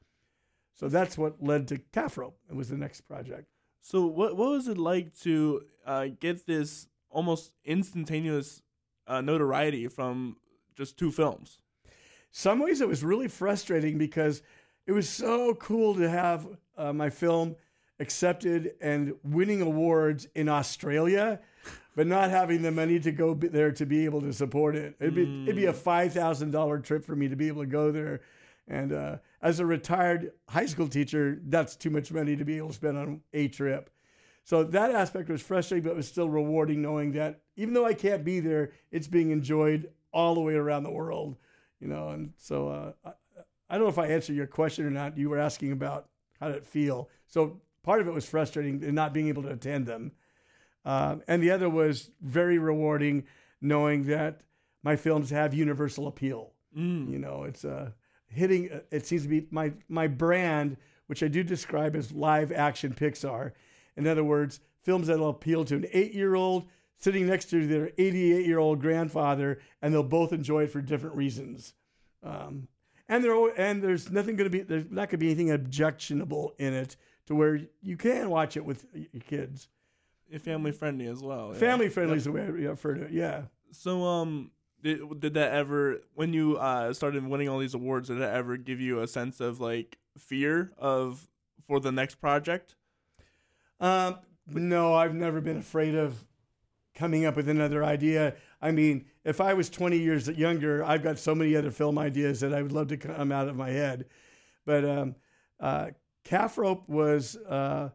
[0.73, 2.37] So that's what led to Calf Rope.
[2.49, 3.47] It was the next project.
[3.81, 8.61] So what what was it like to uh, get this almost instantaneous
[9.07, 10.37] uh, notoriety from
[10.75, 11.59] just two films?
[12.35, 14.41] some ways it was really frustrating because
[14.87, 17.55] it was so cool to have uh, my film
[17.99, 21.39] accepted and winning awards in Australia,
[21.95, 24.95] but not having the money to go there to be able to support it.
[24.99, 27.67] It'd be it'd be a five thousand dollar trip for me to be able to
[27.67, 28.21] go there,
[28.67, 32.69] and uh, as a retired high school teacher, that's too much money to be able
[32.69, 33.89] to spend on a trip.
[34.45, 37.93] So that aspect was frustrating, but it was still rewarding knowing that even though I
[37.93, 41.37] can't be there, it's being enjoyed all the way around the world
[41.83, 42.09] you know?
[42.09, 43.11] And so uh, I,
[43.69, 45.17] I don't know if i answered your question or not.
[45.17, 46.07] You were asking about
[46.39, 47.09] how did it feel.
[47.27, 50.13] So part of it was frustrating in not being able to attend them.
[50.85, 53.25] Uh, and the other was very rewarding
[53.61, 54.41] knowing that
[54.81, 56.51] my films have universal appeal.
[56.75, 57.07] Mm.
[57.11, 57.91] you know it's uh,
[58.33, 62.93] hitting it seems to be my my brand which i do describe as live action
[62.93, 63.51] pixar
[63.97, 66.67] in other words films that'll appeal to an eight year old
[66.97, 71.15] sitting next to their 88 year old grandfather and they'll both enjoy it for different
[71.15, 71.73] reasons
[72.23, 72.67] um,
[73.09, 76.53] and there and there's nothing going to be there's not going to be anything objectionable
[76.57, 79.67] in it to where you can watch it with your kids
[80.39, 81.49] Family friendly as well.
[81.53, 81.59] yeah.
[81.59, 84.51] family friendly is the way I refer to it yeah So um,
[84.83, 88.09] did, did that ever when you uh started winning all these awards?
[88.09, 91.27] Did that ever give you a sense of like fear of
[91.67, 92.75] for the next project?
[93.79, 96.27] Um, no, I've never been afraid of
[96.93, 98.35] coming up with another idea.
[98.61, 102.41] I mean, if I was 20 years younger, I've got so many other film ideas
[102.41, 104.05] that I would love to come out of my head.
[104.65, 105.15] But um,
[105.59, 105.87] uh,
[106.23, 107.89] calf rope was uh,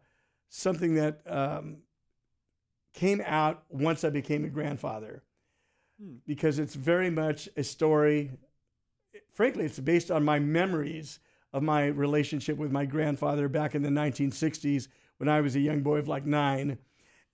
[0.48, 1.78] something that um,
[2.92, 5.22] came out once I became a grandfather
[6.00, 6.16] Hmm.
[6.26, 8.30] because it's very much a story.
[9.32, 11.18] Frankly, it's based on my memories
[11.52, 15.80] of my relationship with my grandfather back in the 1960s when I was a young
[15.80, 16.78] boy of like nine.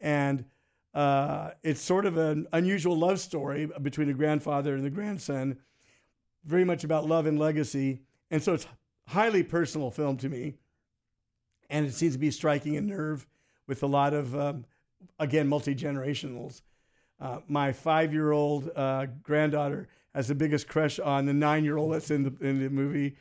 [0.01, 0.47] And
[0.95, 5.59] uh, it's sort of an unusual love story between a grandfather and the grandson,
[6.45, 8.01] very much about love and legacy.
[8.31, 8.67] And so it's
[9.09, 10.55] highly personal film to me.
[11.69, 13.27] And it seems to be striking a nerve
[13.67, 14.65] with a lot of, um,
[15.19, 16.63] again, multi generationals.
[17.21, 21.77] Uh, my five year old uh, granddaughter has the biggest crush on the nine year
[21.77, 23.17] old that's in the, in the movie.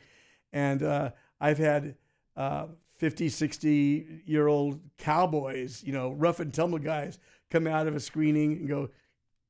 [0.52, 1.96] And uh, I've had
[2.36, 7.18] uh, 50, 60 year old cowboys, you know, rough and tumble guys
[7.50, 8.88] come out of a screening and go,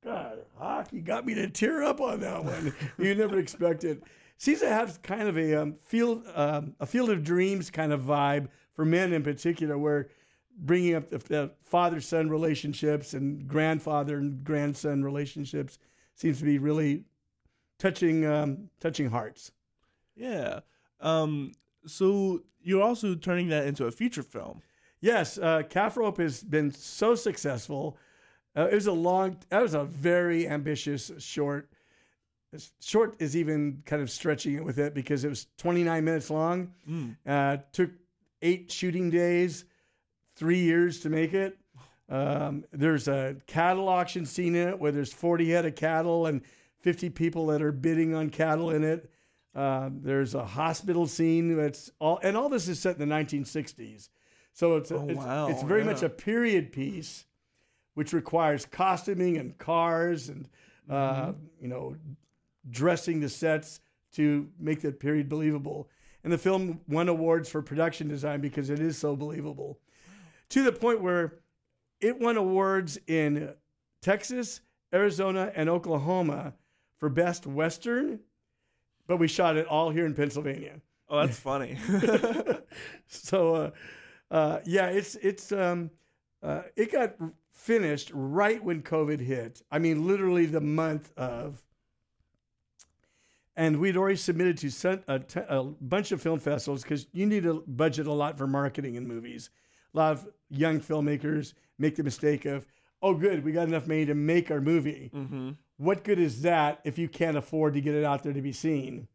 [0.02, 2.74] God, Hawk, you got me to tear up on that one.
[2.98, 4.02] you never expected.
[4.37, 8.02] Seems to have kind of a um, field, um, a field of dreams kind of
[8.02, 10.09] vibe for men in particular, where
[10.56, 15.78] bringing up the, the father-son relationships and grandfather and grandson relationships
[16.14, 17.04] seems to be really
[17.78, 19.52] touching, um, touching hearts.
[20.14, 20.60] Yeah.
[21.00, 21.52] Um.
[21.86, 24.62] So you're also turning that into a feature film.
[25.00, 27.98] Yes, uh, Calf Rope has been so successful.
[28.56, 31.70] Uh, it was a long, that was a very ambitious short.
[32.80, 36.72] Short is even kind of stretching it with it because it was 29 minutes long.
[36.88, 37.16] Mm.
[37.26, 37.90] Uh, took
[38.40, 39.64] eight shooting days,
[40.36, 41.58] three years to make it.
[42.08, 46.42] Um, there's a cattle auction scene in it where there's 40 head of cattle and
[46.80, 49.10] 50 people that are bidding on cattle in it.
[49.54, 54.08] Um, there's a hospital scene that's all, and all this is set in the 1960s.
[54.52, 57.24] So it's a, Oh, it's, wow, it's very much a period piece,
[57.94, 60.48] which requires costuming and cars and
[60.90, 60.94] uh,
[61.28, 61.30] Mm-hmm.
[61.62, 61.96] you know
[62.70, 63.80] dressing the sets
[64.12, 65.88] to make that period believable.
[66.22, 69.78] And the film won awards for production design because it is so believable,
[70.50, 71.35] to the point where
[72.00, 73.54] it won awards in
[74.02, 74.61] Texas,
[74.92, 76.54] Arizona, and Oklahoma
[76.98, 78.20] for best western.
[79.07, 80.80] But we shot it all here in Pennsylvania.
[81.09, 81.76] Oh, that's funny.
[83.07, 83.70] so uh,
[84.30, 85.90] uh, yeah, it's it's um,
[86.42, 87.14] uh, it got
[87.52, 89.62] finished right when COVID hit.
[89.70, 91.62] I mean, literally the month of.
[93.57, 97.44] And we'd already submitted to a, t- a bunch of film festivals because you need
[97.44, 99.48] to budget a lot for marketing in movies.
[99.94, 102.66] A lot of young filmmakers make the mistake of,
[103.02, 105.11] oh, good, we got enough money to make our movie.
[105.14, 105.50] mm-hmm.
[105.76, 108.52] What good is that if you can't afford to get it out there to be
[108.52, 109.09] seen?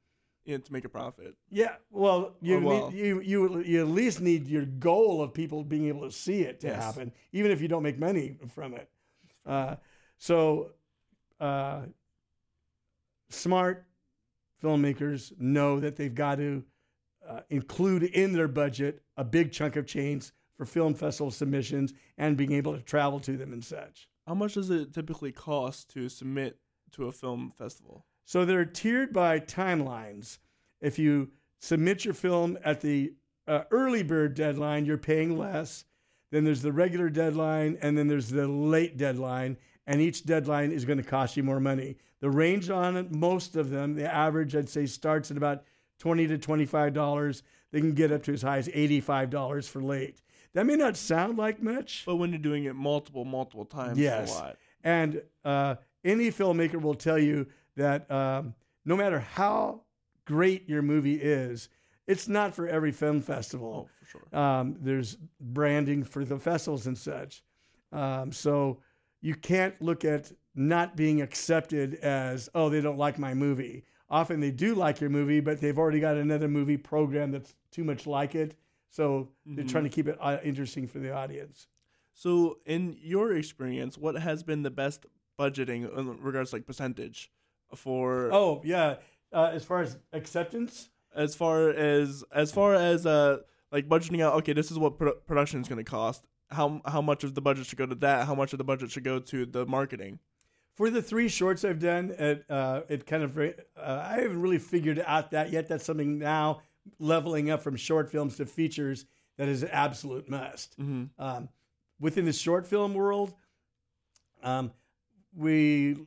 [0.45, 1.35] Yeah, to make a profit.
[1.49, 2.91] Yeah, well, you Oh, well.
[2.91, 6.41] Need, you you you at least need your goal of people being able to see
[6.41, 6.83] it to Yes.
[6.83, 8.89] happen, even if you don't make money from it.
[9.45, 9.75] Uh,
[10.17, 10.71] so,
[11.39, 11.81] uh,
[13.29, 13.85] smart
[14.63, 16.63] filmmakers know that they've got to
[17.27, 22.35] uh, include in their budget a big chunk of change for film festival submissions and
[22.35, 24.09] being able to travel to them and such.
[24.27, 26.59] How much does it typically cost to submit
[26.91, 28.05] to a film festival?
[28.25, 30.39] So they're tiered by timelines.
[30.81, 31.29] If you
[31.61, 33.13] submit your film at the
[33.47, 35.85] uh, early bird deadline, you're paying less.
[36.29, 39.55] Then there's the regular deadline, and then there's the late deadline,
[39.87, 41.95] and each deadline is going to cost you more money.
[42.19, 45.63] The range on it, most of them, the average I'd say starts at about
[45.99, 47.43] twenty to twenty-five dollars.
[47.71, 50.21] They can get up to as high as eighty-five dollars for late.
[50.53, 54.31] That may not sound like much, But when you're doing it multiple, multiple times, Yes.
[54.35, 54.57] a lot.
[54.83, 58.53] and uh, any filmmaker will tell you that um,
[58.85, 59.81] no matter how
[60.25, 61.69] great your movie is,
[62.07, 63.87] it's not for every film festival.
[63.87, 64.39] Oh, for sure.
[64.39, 67.43] Um, there's branding for the festivals and such.
[67.91, 68.79] Um, so
[69.21, 73.83] you can't look at not being accepted as, oh, they don't like my movie.
[74.09, 77.83] Often they do like your movie, but they've already got another movie program that's too
[77.83, 78.55] much like it.
[78.89, 81.67] So they're trying to keep it uh, interesting for the audience.
[82.13, 85.05] So, in your experience, what has been the best
[85.39, 87.31] budgeting in regards to like percentage
[87.75, 88.95] for Oh, yeah.
[89.31, 93.37] Uh, as far as acceptance, as far as as far as uh
[93.71, 94.33] like budgeting out?
[94.35, 96.25] Okay, this is what pro- production is going to cost.
[96.49, 98.25] How how much of the budget should go to that?
[98.25, 100.19] How much of the budget should go to the marketing?
[100.73, 104.57] For the three shorts I've done, it uh, it kind of uh, I haven't really
[104.57, 105.67] figured out that yet.
[105.67, 106.61] That's something now
[106.97, 109.05] leveling up from short films to features
[109.37, 110.79] that is an absolute must.
[110.79, 111.05] Mm-hmm.
[111.21, 111.49] Um,
[111.99, 113.33] within the short film world,
[114.43, 114.71] um,
[115.35, 115.97] we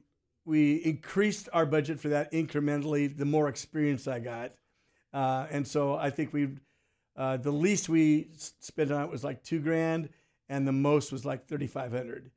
[0.44, 3.16] we increased our budget for that incrementally.
[3.16, 4.52] The more experience I got,
[5.12, 6.48] uh, and so I think we
[7.16, 10.08] uh, the least we spent on it was like two grand,
[10.48, 12.30] and the most was like thirty five hundred.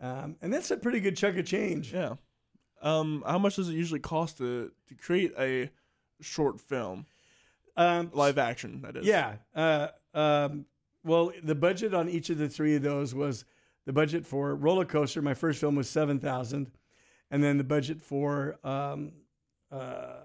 [0.00, 1.92] Um, and that's a pretty good chunk of change.
[1.92, 2.14] Yeah.
[2.80, 5.70] Um, how much does it usually cost to to create a
[6.20, 7.06] short film,
[7.80, 8.80] Um, live action?
[8.82, 9.06] That is.
[9.06, 9.36] Yeah.
[9.54, 10.66] Uh, um,
[11.04, 13.44] well, the budget on each of the three of those was
[13.86, 15.22] the budget for Roller Coaster.
[15.22, 16.70] My first film was seven thousand,
[17.30, 19.12] and then the budget for um,
[19.72, 20.20] uh,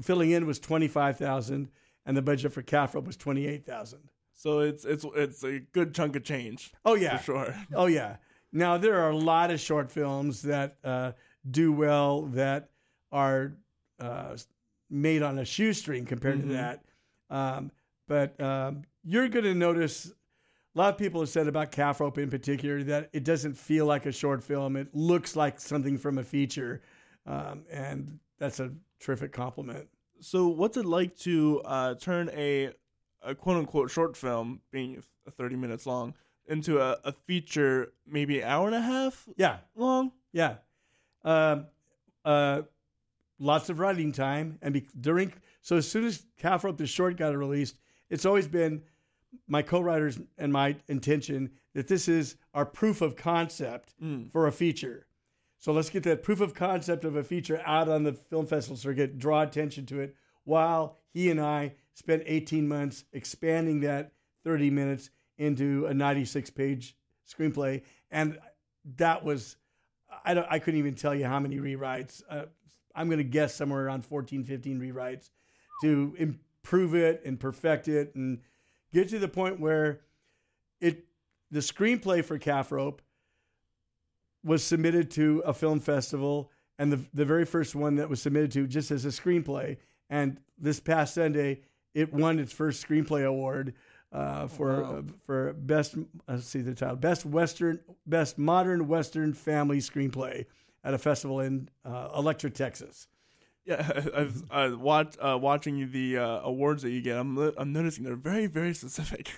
[0.00, 1.70] filling in was twenty five thousand,
[2.06, 4.00] and the budget for Calf Rope was twenty eight thousand.
[4.34, 7.16] So it's it's it's a good chunk of change Oh yeah.
[7.18, 7.56] for sure.
[7.74, 8.16] Oh yeah.
[8.52, 11.12] Now there are a lot of short films that uh,
[11.50, 12.70] do well that
[13.10, 13.54] are
[13.98, 14.36] uh,
[14.90, 16.42] made on a shoestring compared Mhm.
[16.42, 16.84] to that.
[17.32, 17.72] Um,
[18.06, 20.12] but um, you're going to notice
[20.74, 23.86] a lot of people have said about Calf Rope in particular that it doesn't feel
[23.86, 24.76] like a short film.
[24.76, 26.82] It looks like something from a feature,
[27.26, 28.70] um, and that's a
[29.00, 29.88] terrific compliment.
[30.20, 32.72] So what's it like to uh, turn a
[33.22, 35.02] a quote unquote short film, being
[35.36, 36.14] thirty minutes long,
[36.46, 40.12] into a, a feature maybe an hour and a half Yeah, long?
[40.32, 40.56] Yeah.
[41.24, 41.66] Um,
[42.24, 42.62] uh,
[43.38, 44.58] lots of writing time.
[44.62, 47.76] And be, during, so as soon as Calf Rope the Short got released,
[48.10, 48.82] it's always been
[49.48, 54.30] my co writers and my intention that this is our proof of concept Mm.
[54.30, 55.06] for a feature.
[55.58, 58.76] So let's get that proof of concept of a feature out on the film festival
[58.76, 64.12] circuit, draw attention to it, while he and I spent 18 months expanding that
[64.44, 66.96] 30 minutes into a 96 page
[67.26, 67.82] screenplay.
[68.10, 68.38] And
[68.96, 69.56] that was,
[70.24, 72.22] I, don't, I couldn't even tell you how many rewrites.
[72.28, 72.46] Uh,
[72.94, 75.30] I'm going to guess somewhere around 14, 15 rewrites
[75.82, 78.40] to improve it and perfect it and
[78.92, 80.00] get to the point where
[80.80, 81.04] it
[81.50, 83.02] the screenplay for Calf Rope
[84.44, 88.50] was submitted to a film festival and the, the very first one that was submitted
[88.52, 89.76] to just as a screenplay
[90.10, 91.60] and this past Sunday
[91.94, 93.74] it won its first screenplay award
[94.12, 94.98] uh, for wow.
[94.98, 95.94] uh, for best
[96.28, 100.44] let's see the title best western best modern western family screenplay
[100.84, 103.08] at a festival in uh, Electra, Texas.
[103.64, 107.16] Yeah, I've uh, watched uh, watching the uh, awards that you get.
[107.16, 109.32] I'm I'm noticing they're very very specific.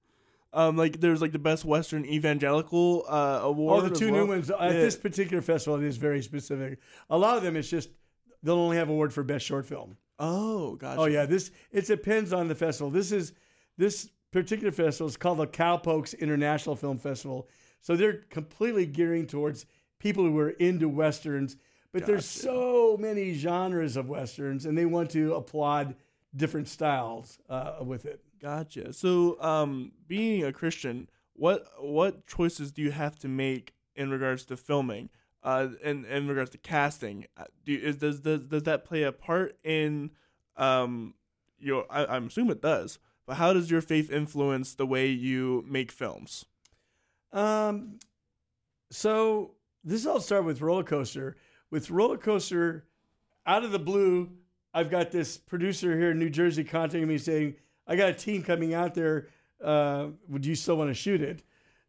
[0.52, 3.84] um, like there's like the best Western evangelical uh, award.
[3.84, 4.22] Oh, the two well.
[4.22, 4.72] new ones at Yeah.
[4.72, 5.78] this particular festival.
[5.78, 6.78] It is very specific.
[7.10, 7.90] A lot of them, it's just
[8.42, 9.96] they'll only have award for best short film.
[10.18, 11.00] Oh, gotcha.
[11.00, 12.90] Oh yeah, this it depends on the festival.
[12.90, 13.32] This is
[13.76, 17.48] this particular festival is called the Cowpokes International Film Festival.
[17.80, 19.66] So they're completely gearing towards
[19.98, 21.56] people who are into westerns,
[21.98, 25.94] but there's so many genres of westerns, and they want to applaud
[26.34, 28.20] different styles uh, with it.
[28.40, 28.92] Gotcha.
[28.92, 34.44] So, um, being a Christian, what what choices do you have to make in regards
[34.46, 35.08] to filming?
[35.42, 39.02] Uh, in in regards to casting, Uh, do you, is does does does that play
[39.02, 40.10] a part in
[40.56, 41.14] um
[41.58, 41.86] your?
[41.90, 42.98] I, I'm assuming it does.
[43.26, 46.44] But how does your faith influence the way you make films?
[47.32, 47.98] Um,
[48.90, 51.36] so this all started with roller coaster.
[51.70, 52.86] With roller coaster,
[53.46, 54.30] out of the blue,
[54.72, 57.56] I've got this producer here in New Jersey contacting me saying,
[57.86, 59.28] "I got a team coming out there.
[59.62, 61.42] Uh, would you still want to shoot it?"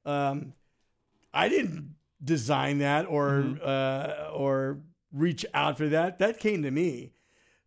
[0.06, 0.54] Um,
[1.34, 4.80] I didn't design that or uh, or
[5.12, 6.20] reach out for that.
[6.20, 7.14] That came to me.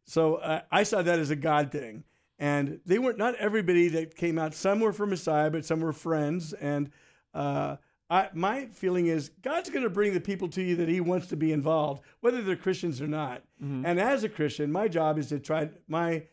[0.04, 2.04] So uh, I saw that as a God thing.
[2.40, 4.54] And they weren't not everybody that came out.
[4.54, 6.54] Some were for Messiah, but some were friends.
[6.54, 6.90] And
[7.34, 7.76] uh,
[8.10, 11.28] I, my feeling is God's going to bring the people to you that He wants
[11.28, 13.44] to be involved, whether they're Christians or not.
[13.86, 15.70] And as a Christian, my job is to try.
[15.86, 16.24] My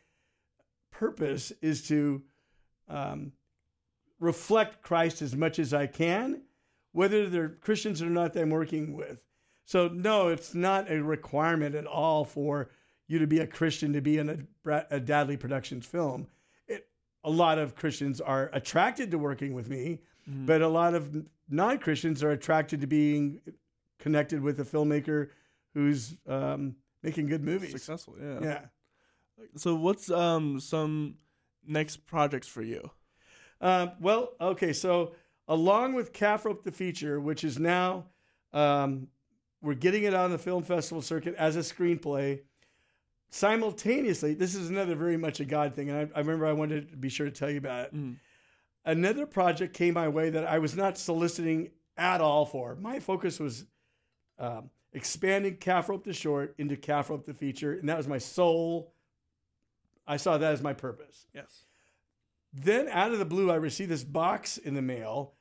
[0.91, 2.23] purpose is to
[2.89, 3.31] um,
[4.19, 6.41] reflect Christ as much as I can,
[6.93, 8.33] whether they're Christians or not.
[8.33, 9.21] That I'm working with.
[9.65, 12.71] So no, it's not a requirement at all for
[13.07, 14.29] you to be a Christian to be in
[14.65, 16.27] a, a Dadley Productions film.
[16.67, 16.87] It,
[17.23, 21.77] a lot of Christians are attracted to working with me, but a lot of non
[21.79, 23.41] Christians are attracted to being
[23.99, 25.29] connected with a filmmaker
[25.73, 27.71] who's um, making good movies.
[27.71, 28.39] Successful, yeah.
[28.41, 28.59] Yeah.
[29.55, 31.15] So, what's um some
[31.65, 32.89] next projects for you?
[33.61, 35.15] Um, well, okay, so
[35.47, 38.05] along with Calf Rope the feature, which is now
[38.53, 39.07] um,
[39.61, 42.41] we're getting it on the film festival circuit as a screenplay.
[43.29, 46.91] Simultaneously, this is another very much a God thing, and I, I remember I wanted
[46.91, 47.95] to be sure to tell you about it.
[47.95, 48.15] Mhm.
[48.87, 52.73] Another project came my way that I was not soliciting at all for.
[52.75, 53.65] My focus was
[54.39, 58.17] um, expanding Calf Rope the short into Calf Rope the feature, and that was my
[58.17, 58.93] sole.
[60.07, 61.27] I saw that as my purpose.
[61.35, 61.65] Yes.
[62.53, 65.33] Then out of the blue, I received this box in the mail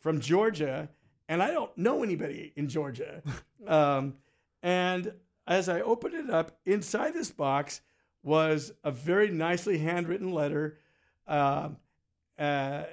[0.00, 0.90] from Georgia,
[1.30, 3.22] and I don't know anybody in Georgia.
[3.66, 4.16] um,
[4.62, 5.14] and
[5.46, 7.80] as I opened it up, inside this box
[8.22, 10.76] was a very nicely handwritten letter.
[11.26, 11.78] Um,
[12.38, 12.84] uh,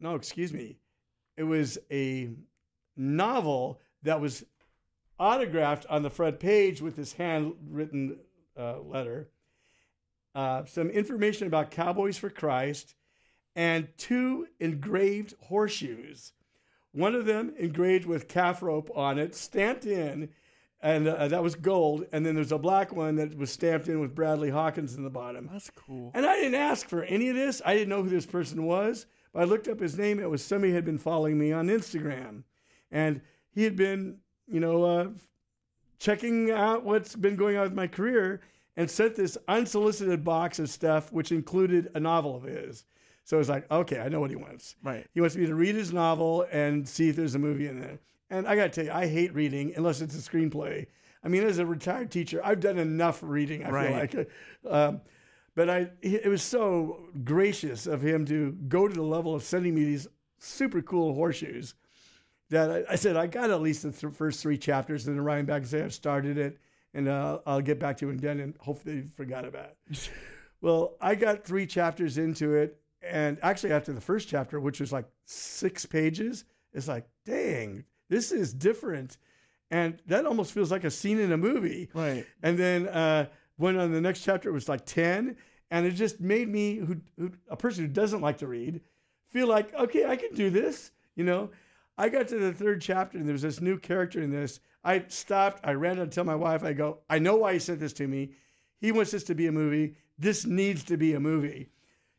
[0.00, 0.78] no, excuse me.
[1.36, 2.30] It was a
[2.96, 4.44] novel that was
[5.18, 8.18] autographed on the front page with this handwritten
[8.58, 9.28] uh, letter
[10.34, 12.94] uh, some information about Cowboys for Christ,
[13.54, 16.32] and two engraved horseshoes.
[16.92, 20.30] One of them engraved with calf rope on it, stamped in,
[20.82, 22.06] and uh, that was gold.
[22.12, 25.10] And then there's a black one that was stamped in with Bradley Hawkins in the
[25.10, 25.48] bottom.
[25.52, 26.10] That's cool.
[26.14, 27.62] And I didn't ask for any of this.
[27.64, 29.06] I didn't know who this person was.
[29.32, 30.18] But I looked up his name.
[30.18, 32.42] It was somebody who had been following me on Instagram.
[32.90, 33.20] And
[33.54, 35.08] he had been, you know, uh,
[35.98, 38.40] checking out what's been going on with my career
[38.76, 42.84] and sent this unsolicited box of stuff, which included a novel of his.
[43.24, 44.74] So it was like, okay, I know what he wants.
[44.82, 45.06] Right.
[45.14, 48.00] He wants me to read his novel and see if there's a movie in there.
[48.32, 50.86] And I got to tell you, I hate reading unless it's a screenplay.
[51.22, 53.62] I mean, as a retired teacher, I've done enough reading.
[53.62, 54.10] I Right.
[54.10, 54.30] feel like,
[54.74, 55.00] um,
[55.54, 59.74] but I, it was so gracious of him to go to the level of sending
[59.74, 60.08] me these
[60.38, 61.74] super cool horseshoes
[62.48, 65.22] that I, I said I got at least the th- first three chapters, and then
[65.22, 66.58] Ryan back and say I've started it,
[66.94, 70.10] and uh, I'll get back to you done, and hopefully they forgot about it.
[70.62, 74.90] well, I got three chapters into it, and actually after the first chapter, which was
[74.90, 79.16] like six pages, it's like, dang, this is different,
[79.70, 81.88] and that almost feels like a scene in a movie.
[81.94, 82.26] Right.
[82.42, 85.34] And then uh, went on the next chapter, it was like 10.
[85.70, 88.82] And it just made me, who, who a person who doesn't like to read,
[89.30, 90.90] feel like, okay, I can do this.
[91.16, 91.48] You know,
[91.96, 94.60] I got to the third chapter and there was this new character in this.
[94.84, 95.60] I stopped.
[95.64, 98.06] I ran to tell my wife, I go, I know why he sent this to
[98.06, 98.32] me.
[98.78, 99.96] He wants this to be a movie.
[100.18, 101.70] This needs to be a movie.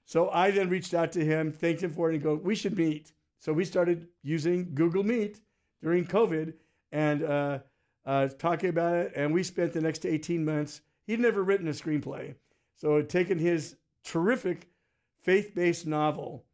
[0.06, 2.76] So I then reached out to him, thanked him for it, and go, we should
[2.76, 3.14] meet.
[3.38, 5.40] So we started using Google Meet
[5.84, 6.54] during COVID
[6.92, 7.60] and uh,
[8.06, 9.12] uh, talking about it.
[9.16, 10.82] And we spent the next 18 months.
[11.06, 12.34] He'd never written a screenplay.
[12.76, 14.70] So had taken his terrific
[15.22, 16.46] faith based novel,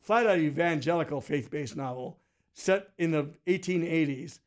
[0.00, 2.18] flat out evangelical faith based novel,
[2.54, 4.40] set in the 1880s.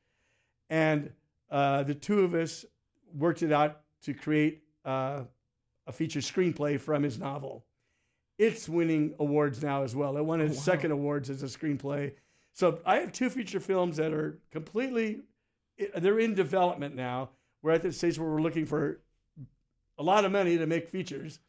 [0.69, 1.11] And
[1.51, 2.65] uh, the two of us
[3.13, 5.21] worked it out to create uh,
[5.87, 7.63] a feature screenplay from his novel.
[8.37, 10.17] It's winning awards now as well.
[10.17, 10.63] It won its Oh, wow.
[10.63, 12.11] second awards as a screenplay.
[12.55, 15.19] So I have two feature films that are completely,
[15.97, 17.31] they're in development now.
[17.61, 19.01] We're at the stage where we're looking for
[19.97, 21.39] a lot of money to make features.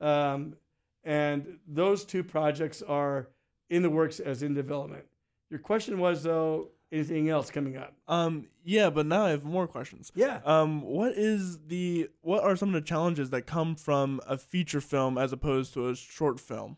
[0.00, 0.54] Um,
[1.02, 3.30] and those two projects are
[3.68, 5.04] in the works as in development.
[5.50, 7.94] Your question was, though, anything else coming up?
[8.06, 10.12] Um, yeah, but now I have more questions.
[10.14, 10.40] Yeah.
[10.44, 14.80] Um, what is the what are some of the challenges that come from a feature
[14.80, 16.76] film as opposed to a short film?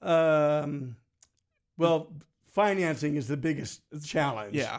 [0.00, 0.96] Um,
[1.76, 2.12] well,
[2.54, 4.54] financing is the biggest challenge.
[4.54, 4.78] Yeah.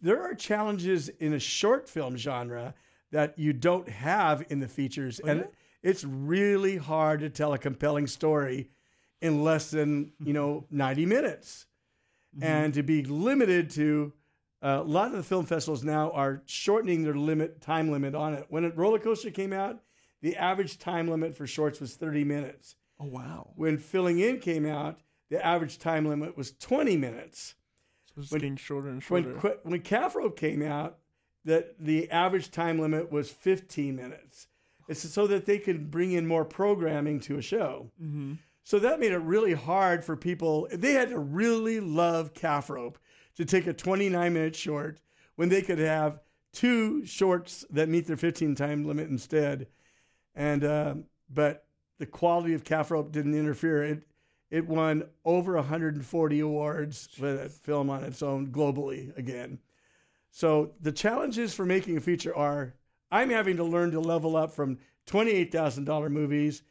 [0.00, 2.74] There are challenges in a short film genre
[3.10, 5.20] that you don't have in the features.
[5.24, 5.46] Oh, and yeah?
[5.82, 8.70] it's really hard to tell a compelling story
[9.20, 11.66] in less than, you know, 90 minutes.
[12.36, 12.44] Mm-hmm.
[12.44, 14.12] And to be limited to
[14.62, 18.34] uh, a lot of the film festivals now are shortening their limit time limit on
[18.34, 18.46] it.
[18.50, 19.80] When Roller Coaster came out,
[20.22, 22.76] the average time limit for shorts was 30 minutes.
[23.00, 23.50] Oh wow.
[23.56, 27.54] When Filling In came out, the average time limit was 20 minutes.
[28.06, 29.58] So it's When- getting shorter and shorter.
[29.62, 30.98] When Calf Rope came out,
[31.44, 34.48] that the average time limit was 15 minutes.
[34.88, 37.90] It's so that they could bring in more programming to a show.
[38.02, 38.34] mm-hmm.
[38.62, 40.68] So that made it really hard for people.
[40.70, 42.98] They had to really love Calf Rope
[43.36, 45.00] to take a 29 minute short
[45.36, 46.20] when they could have
[46.52, 49.66] two shorts that meet their 15 time limit instead.
[50.34, 50.94] And uh,
[51.32, 51.64] but
[51.98, 53.82] the quality of Calf Rope didn't interfere.
[53.82, 54.02] It
[54.50, 59.58] it won over 140 awards for that film on its own globally again.
[60.30, 62.74] So the challenges for making a feature are
[63.10, 66.62] I'm having to learn to level up from $28,000 movies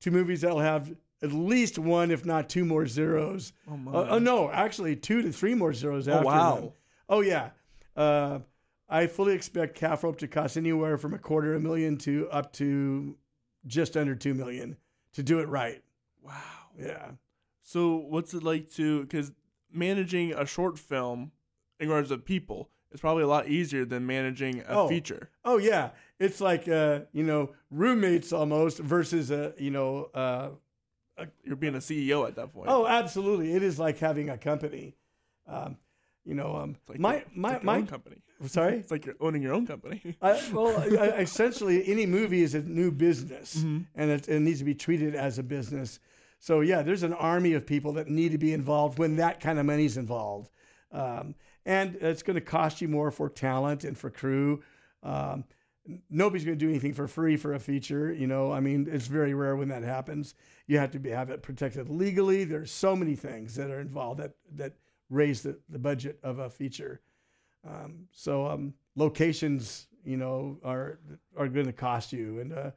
[0.00, 3.52] to movies that'll have at least one, if not two more zeros.
[3.68, 3.92] Oh my.
[3.92, 6.54] Uh, oh no, actually two to three more zeros after wow.
[6.54, 6.72] them.
[7.08, 7.50] Oh yeah.
[7.96, 8.40] Uh,
[8.88, 12.28] I fully expect calf rope to cost anywhere from a quarter of a million to
[12.30, 13.16] up to
[13.66, 14.76] just under two million
[15.14, 15.82] to do it right.
[16.22, 16.32] wow.
[16.78, 17.10] Yeah.
[17.72, 19.30] So what's it like to because
[19.70, 21.32] managing a short film
[21.78, 24.88] in regards to people is probably a lot easier than managing a Oh.
[24.88, 25.28] feature.
[25.44, 25.90] Oh yeah.
[26.18, 30.08] It's like uh, you know roommates almost versus a you know.
[30.14, 30.48] Uh,
[31.44, 32.68] You're being a CEO at that point.
[32.70, 33.52] oh, absolutely.
[33.52, 34.96] It is like having a company.
[35.46, 35.76] Um,
[36.24, 37.76] you know, um, like my it's my like my.
[37.78, 38.22] own company.
[38.46, 38.76] Sorry.
[38.78, 40.16] It's like you're owning your own company.
[40.22, 40.68] I, well,
[41.04, 43.84] I, essentially, any movie is a new business, Mhm.
[43.94, 45.98] and it, it needs to be treated as a business.
[46.38, 49.58] So, yeah, there's an army of people that need to be involved when that kind
[49.58, 50.50] of money's involved,
[50.92, 51.34] um,
[51.66, 54.62] and it's going to cost you more for talent and for crew.
[55.02, 55.44] Um,
[56.10, 58.12] nobody's going to do anything for free for a feature.
[58.12, 60.34] You know, I mean, it's very rare when that happens.
[60.66, 62.44] You have to be, have it protected legally.
[62.44, 64.74] There's so many things that are involved that that
[65.10, 67.00] raise the, the budget of a feature.
[67.66, 70.98] Um, so um, locations, you know, are
[71.36, 72.70] are going to cost you, and uh,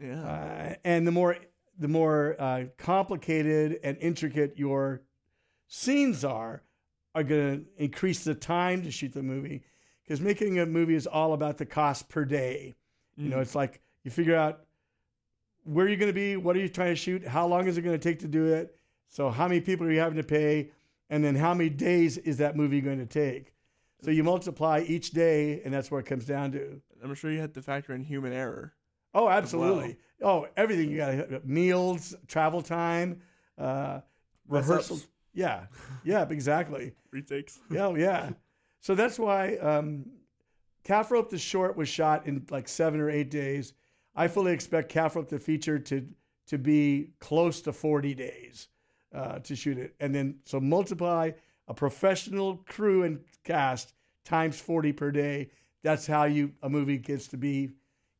[0.00, 0.24] yeah.
[0.24, 1.36] uh, and the more
[1.78, 5.02] the more uh, complicated and intricate your
[5.68, 6.62] scenes are,
[7.14, 9.62] are going to increase the time to shoot the movie.
[10.02, 12.74] Because making a movie is all about the cost per day.
[13.16, 13.42] You know, Mm.
[13.42, 14.60] it's like you figure out
[15.64, 17.82] where you're going to be, what are you trying to shoot, how long is it
[17.82, 18.76] going to take to do it,
[19.08, 20.70] so how many people are you having to pay,
[21.08, 23.54] and then how many days is that movie going to take.
[24.02, 26.82] So you multiply each day, and that's where it comes down to.
[27.02, 28.74] I'm sure you had to factor in human error.
[29.14, 29.96] Oh, absolutely.
[30.22, 33.20] Oh, everything you got to meals, travel time,
[33.58, 34.00] uh,
[34.48, 35.00] rehearsal.
[35.32, 35.66] Yeah,
[36.04, 36.92] yeah, exactly.
[37.12, 37.60] Retakes.
[37.70, 38.30] Yeah, oh, yeah.
[38.80, 40.04] So that's why um,
[40.84, 43.72] Calf Rope the short was shot in like seven or eight days.
[44.14, 46.06] I fully expect Calf Rope the feature to
[46.46, 48.68] to be close to forty days
[49.14, 51.30] uh, to shoot it, and then so multiply
[51.68, 53.94] a professional crew and cast
[54.24, 55.50] times forty per day.
[55.82, 57.70] That's how you a movie gets to be,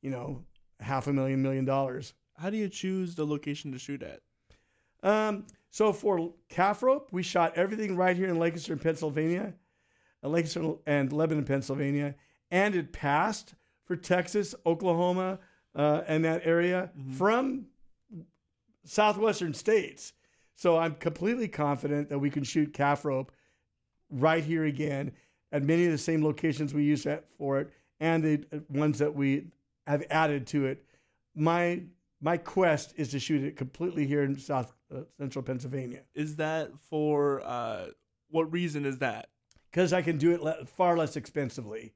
[0.02, 0.42] you know,
[0.84, 2.14] half a million million dollars.
[2.36, 4.20] How do you choose the location to shoot at?
[5.02, 9.54] Um, so for calf rope, we shot everything right here in Lancaster, Pennsylvania,
[10.22, 12.14] uh, Lancaster and Lebanon, Pennsylvania,
[12.50, 13.54] and it passed
[13.84, 15.38] for Texas, Oklahoma,
[15.74, 17.66] uh, and that area from
[18.84, 20.12] southwestern states.
[20.54, 23.32] So I'm completely confident that we can shoot calf rope
[24.10, 25.12] right here again
[25.50, 27.70] at many of the same locations we used that for it
[28.00, 29.46] and the ones that we
[29.86, 30.84] have added to it.
[31.34, 31.82] My
[32.20, 36.70] my quest is to shoot it completely here in South uh, Central Pennsylvania Is that
[36.88, 37.88] for uh,
[38.30, 39.28] what reason is that?
[39.70, 41.92] because I can do it le- far less expensively.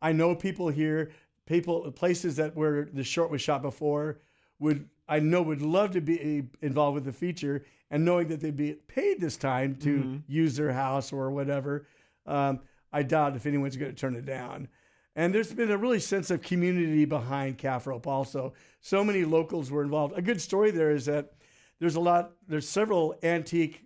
[0.00, 1.10] I know people here,
[1.46, 4.18] people places that where the short was shot before
[4.58, 8.56] would I know would love to be involved with the feature, and knowing that they'd
[8.56, 10.22] be paid this time to Mhm.
[10.26, 11.86] use their house or whatever,
[12.24, 12.60] um,
[12.92, 14.68] I doubt if anyone's going to turn it down.
[15.14, 18.06] And there's been a really sense of community behind calf rope.
[18.06, 20.16] Also, so many locals were involved.
[20.16, 21.32] A good story there is that
[21.80, 22.32] there's a lot.
[22.48, 23.82] There's several antique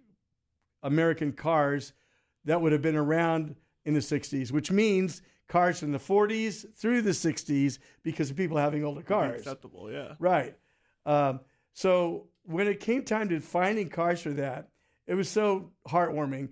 [0.82, 1.92] American cars
[2.44, 7.02] that would have been around in the 60s, which means cars from the 40s through
[7.02, 9.40] the 60s because of people having older cars.
[9.40, 10.14] Acceptable, yeah.
[10.18, 10.56] Right.
[11.04, 11.40] Um,
[11.72, 14.68] so when it came time to finding cars for that,
[15.06, 16.50] it was so heartwarming.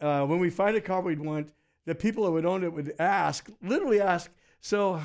[0.00, 1.52] Uh, when we find a car we'd want,
[1.86, 4.30] the people that would own it would ask, literally ask,
[4.60, 5.00] "So,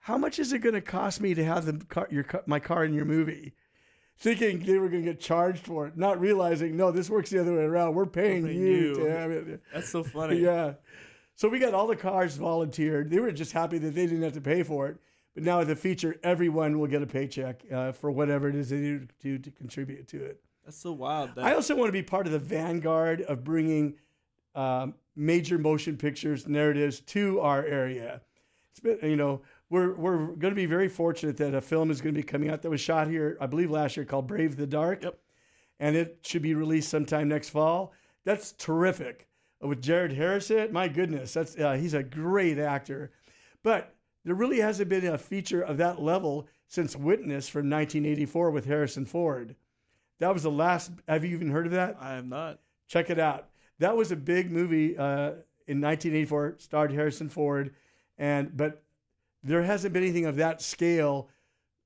[0.00, 2.84] how much is it going to cost me to have the car, your my car
[2.84, 3.54] in your movie?"
[4.16, 7.40] Thinking they were going to get charged for it, not realizing no, this works the
[7.40, 7.94] other way around.
[7.94, 8.94] We're paying, paying you, you.
[8.94, 9.60] to have it.
[9.74, 10.36] That's so funny.
[10.36, 10.74] Yeah.
[11.34, 13.10] So we got all the cars volunteered.
[13.10, 14.98] They were just happy that they didn't have to pay for it.
[15.34, 18.68] But now with the feature, everyone will get a paycheck uh, for whatever it is
[18.68, 20.40] they do to, to contribute to it.
[20.64, 21.34] That's so wild.
[21.34, 23.94] That, I also want to be part of the vanguard of bringing
[24.54, 28.20] um, major motion pictures narratives to our area.
[28.70, 32.00] It's been, you know, we're we're going to be very fortunate that a film is
[32.00, 34.56] going to be coming out that was shot here, I believe, last year called Brave
[34.56, 35.02] the Dark.
[35.02, 35.18] Yep.
[35.80, 37.92] And it should be released sometime next fall.
[38.24, 39.28] That's terrific.
[39.60, 43.12] With Jared Harris, in it, my goodness, that's uh, he's a great actor.
[43.62, 43.94] But
[44.24, 49.04] there really hasn't been a feature of that level since Witness from 1984 with Harrison
[49.04, 49.54] Ford.
[50.18, 50.90] That was the last.
[51.08, 51.96] Have you even heard of that?
[52.00, 52.60] I have not.
[52.88, 53.48] Check it out.
[53.82, 55.32] That was a big movie uh,
[55.66, 56.54] in 1984.
[56.58, 57.74] Starred Harrison Ford,
[58.16, 58.84] and but
[59.42, 61.28] there hasn't been anything of that scale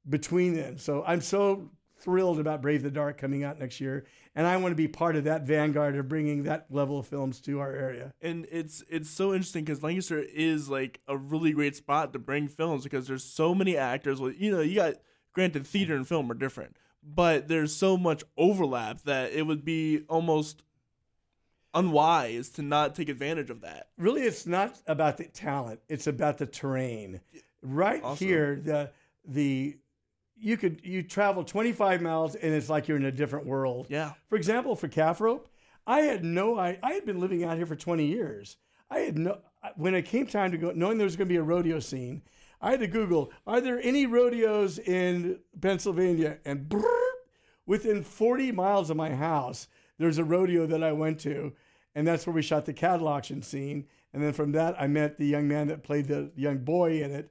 [0.06, 0.76] between them.
[0.76, 4.72] So I'm so thrilled about Brave the Dark coming out next year, and I want
[4.72, 8.12] to be part of that vanguard of bringing that level of films to our area.
[8.20, 12.46] and it's it's so interesting because Lancaster is like a really great spot to bring
[12.46, 14.20] films because there's so many actors.
[14.20, 14.96] You know, you got
[15.32, 20.02] granted theater and film are different, but there's so much overlap that it would be
[20.10, 20.62] almost
[21.76, 23.88] unwise to not take advantage of that.
[23.98, 27.20] really it's not about the talent it's about the terrain.
[27.62, 28.26] Right Awesome.
[28.26, 28.90] here the
[29.24, 29.76] the
[30.38, 33.86] you could you travel 25 miles and it's like you're in a different world.
[33.88, 35.48] Yeah, for example for calf rope
[35.86, 38.56] i had no i, I had been living out here for 20 years.
[38.90, 39.38] I had no
[39.76, 42.22] when it came time to go knowing there was going to be a rodeo scene
[42.60, 46.38] i had to google are there any rodeos in pennsylvania?
[46.44, 46.84] And brrr,
[47.66, 49.66] within 40 miles of my house
[49.98, 51.52] there's a rodeo that i went to
[51.96, 53.86] and that's where we shot the cattle auction scene.
[54.12, 57.10] And then from that, I met the young man that played the young boy in
[57.10, 57.30] it.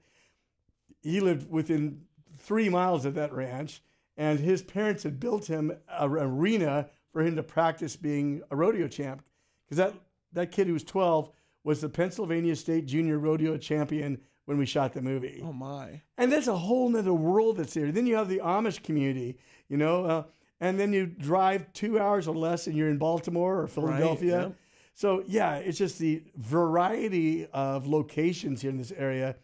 [1.04, 2.02] He lived within
[2.40, 3.84] three miles of that ranch,
[4.18, 8.88] and his parents had built him a arena for him to practice being a rodeo
[8.88, 9.24] champ.
[9.66, 9.94] Because that
[10.34, 11.30] that kid who was 12
[11.64, 15.42] was the Pennsylvania State Junior Rodeo champion when we shot the movie.
[15.44, 17.92] oh my, And that's a whole nother world that's there.
[17.92, 19.38] Then you have the Amish community,
[19.70, 20.24] you know, uh,
[20.60, 24.48] and then you drive two hours or less and you're in Baltimore or Philadelphia.
[24.48, 24.54] yeah.
[24.94, 29.36] So, yeah, it's just the variety of locations here in this area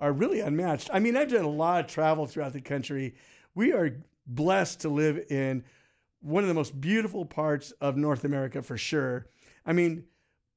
[0.00, 0.88] are really unmatched.
[0.92, 3.14] I mean, I've done a lot of travel throughout the country.
[3.54, 3.90] We are
[4.26, 5.64] blessed to live in
[6.20, 9.26] one of the most beautiful parts of North America for sure.
[9.66, 10.04] I mean,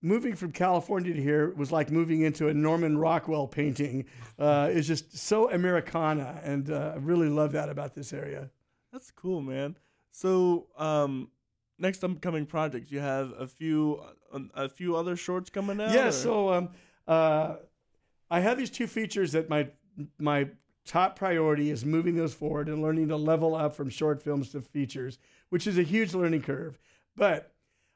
[0.01, 4.05] moving from California to here was like moving into a Norman Rockwell painting.
[4.39, 8.49] Uh, it's just so Americana, and uh, I really love that about this area.
[8.93, 9.75] that's cool, man.
[10.11, 11.29] So, um,
[11.77, 14.01] next upcoming projects, you have a few
[14.33, 15.91] a, a few other shorts coming out.
[15.91, 16.69] Yeah, or- so um,
[17.07, 17.55] uh,
[18.29, 19.69] I have these two features that my
[20.17, 20.49] my
[20.85, 24.61] top priority is moving those forward and learning to level up from short films to
[24.61, 26.79] features, which is a huge learning curve.
[27.15, 27.53] But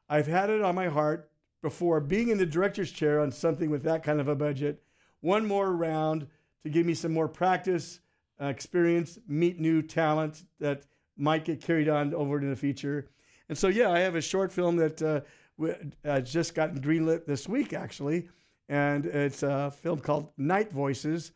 [0.09, 3.83] I've had it on my heart before being in the director's chair on something with
[3.83, 4.83] that kind of a budget.
[5.21, 6.27] One more round
[6.63, 7.99] to give me some more practice,
[8.39, 10.83] uh, experience, meet new talent that
[11.17, 13.07] might get carried on over to the future.
[13.49, 17.73] And so, yeah, I have a short film that uh, just gotten greenlit this week,
[17.73, 18.29] actually.
[18.69, 21.31] And it's a film called Night Voices.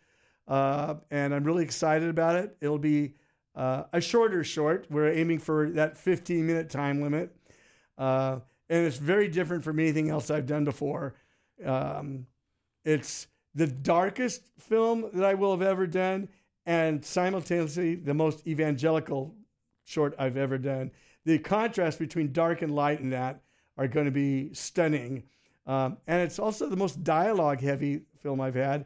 [0.48, 2.56] Uh, and I'm really excited about it.
[2.62, 3.16] It'll be
[3.56, 4.88] uh, a shorter short.
[4.90, 7.36] We're aiming for that 15 minute time limit.
[7.98, 11.16] Uh, and it's very different from anything else I've done before.
[11.66, 12.28] Um,
[12.86, 16.30] it's the darkest film that I will have ever done,
[16.66, 19.34] and simultaneously the most evangelical
[19.88, 20.92] short I've ever done.
[21.26, 23.42] the contrast between dark and light in that
[23.78, 25.24] are going to be stunning.
[25.66, 28.86] Um, and it's also the most dialogue heavy film I've had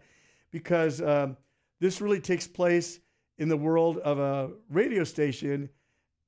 [0.52, 1.38] because um,
[1.80, 3.00] this really takes place
[3.38, 5.70] in the world of a radio station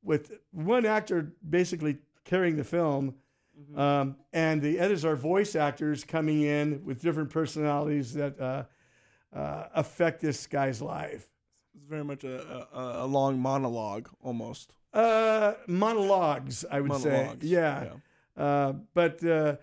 [0.04, 3.16] with one actor basically carrying the film.
[3.60, 3.80] Mm-hmm.
[3.80, 8.64] Um, and the others are voice actors coming in with different personalities that uh,
[9.36, 11.33] uh, affect this guy's life.
[11.76, 14.74] It's very much a, a, a long monologue almost.
[14.94, 17.42] Uh, monologues, I would Monologues.
[17.42, 17.48] say.
[17.50, 17.90] Yeah.
[18.38, 19.56] Uh, but uh,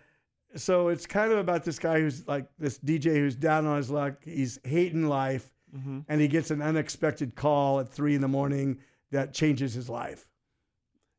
[0.56, 3.90] so it's kind of about this guy who's like this DJ who's down on his
[3.90, 4.24] luck.
[4.24, 6.04] He's hating life, Mhm.
[6.08, 8.80] and he gets an unexpected call at three in the morning
[9.12, 10.26] that changes his life.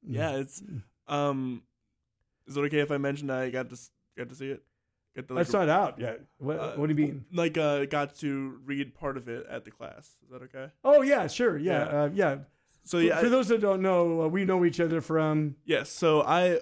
[0.05, 0.61] Yeah, it's
[1.07, 1.63] um.
[2.47, 3.77] Is it okay if I mention I got to
[4.17, 4.63] got to see it?
[5.15, 6.21] Get to, That's not out yet.
[6.37, 7.25] What, uh, what do you mean?
[7.33, 10.15] like uh got to read part of it at the class.
[10.23, 10.71] Is that okay?
[10.83, 12.01] Oh yeah, sure, yeah, Yeah.
[12.03, 12.35] uh, yeah.
[12.83, 15.55] So For- yeah, for I- those that don't know, uh, we know each other from
[15.65, 15.89] yes.
[15.89, 16.59] So I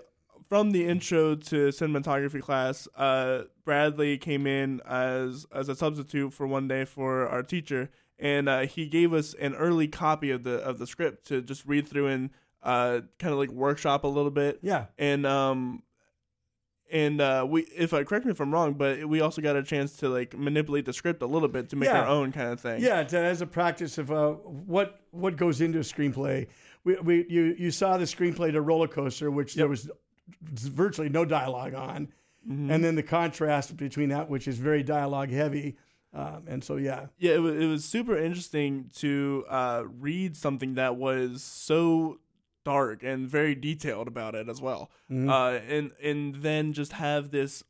[0.48, 6.48] from the intro to cinematography class, uh, Bradley came in as as a substitute for
[6.48, 10.56] one day for our teacher, and uh, he gave us an early copy of the
[10.56, 12.32] of the script to just read through and
[12.64, 14.58] uh, kind of like workshop a little bit.
[14.64, 15.84] yeah, and um
[16.92, 19.64] and uh we if i correct me if i'm wrong but we also got a
[19.64, 22.02] chance to like manipulate the script a little bit to make Yeah.
[22.02, 23.04] our own kind of thing yeah.
[23.04, 26.48] To, as a practice of uh, what what goes into a screenplay.
[26.84, 29.90] We, we you you saw the screenplay to Roller Coaster, which there was
[30.42, 32.10] virtually no dialogue on,
[32.50, 32.72] Mm-hmm.
[32.72, 35.76] and then the contrast between that, which is very dialogue heavy,
[36.14, 40.76] um, and so yeah, yeah it was, it was super interesting to uh read something
[40.76, 42.18] that was so
[42.66, 45.30] dark and very detailed about it as well Mhm.
[45.30, 47.64] uh and and then just have this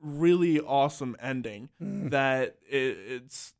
[0.00, 2.10] really awesome ending Mm.
[2.10, 3.54] that it, it's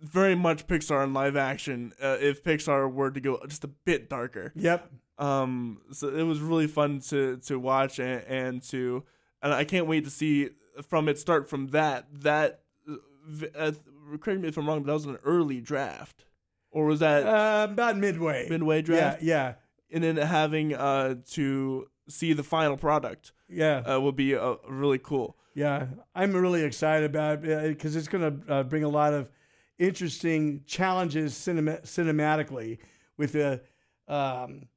[0.00, 4.08] very much pixar in live action uh, if pixar were to go just a bit
[4.08, 9.04] darker yep, um so it was really fun to to watch and, and to
[9.42, 10.50] and i can't wait to see
[10.88, 13.72] from it start from that that uh, uh,
[14.20, 16.24] correct me if i'm wrong but that was an early draft
[16.70, 18.46] or was that uh, about midway.
[18.48, 19.54] midway draft Yeah, yeah.
[19.94, 24.98] and then having uh to see the final product yeah, uh, will be uh, really
[24.98, 29.12] cool Yeah, I'm really excited about it because it's going to uh, bring a lot
[29.14, 29.30] of
[29.78, 32.78] interesting challenges cinema- cinematically
[33.16, 33.60] with the
[34.08, 34.68] um,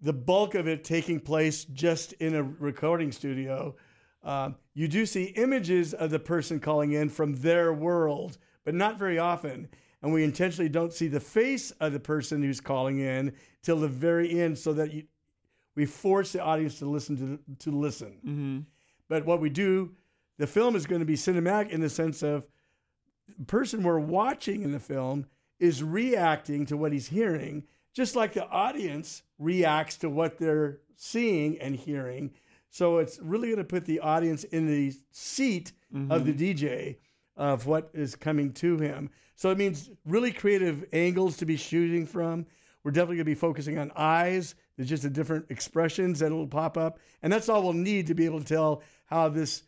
[0.00, 3.74] the bulk of it taking place just in a recording studio.
[4.22, 8.98] Um, you do see images of the person calling in from their world, but not
[8.98, 9.68] very often.
[10.06, 13.32] And we intentionally don't see the face of the person who's calling in
[13.64, 15.02] till the very end, so that you,
[15.74, 18.12] we force the audience to listen to to listen.
[18.24, 18.58] mm-hmm.
[19.08, 19.96] But what we do,
[20.38, 22.46] the film is going to be cinematic in the sense of
[23.36, 25.26] the person we're watching in the film
[25.58, 31.58] is reacting to what he's hearing, just like the audience reacts to what they're seeing
[31.58, 32.30] and hearing.
[32.70, 35.72] So it's really going to put the audience in the seat
[36.10, 36.98] of the DJ
[37.36, 39.10] of what is coming to him.
[39.34, 42.46] So it means really creative angles to be shooting from.
[42.82, 44.54] We're definitely going to be focusing on eyes.
[44.76, 46.98] There's just the different expressions that will pop up.
[47.22, 49.62] And that's all we'll need to be able to tell how this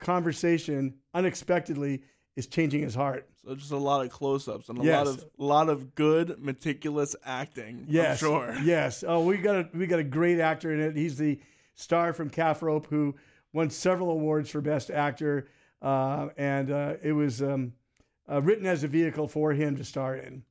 [0.00, 2.02] conversation unexpectedly
[2.36, 3.28] is changing his heart.
[3.44, 5.06] So just a lot of close-ups and a Yes.
[5.06, 7.86] lot of lot of good, meticulous acting.
[7.88, 8.54] Yes, I'm sure.
[8.64, 9.04] Yes.
[9.06, 10.96] Oh, we got a we got a great actor in it.
[10.96, 11.38] He's the
[11.74, 13.14] star from Calf Rope who
[13.52, 15.46] won several awards for best actor,
[15.84, 17.74] uh, and uh, it was um,
[18.28, 20.42] uh, written as a vehicle for him to star in.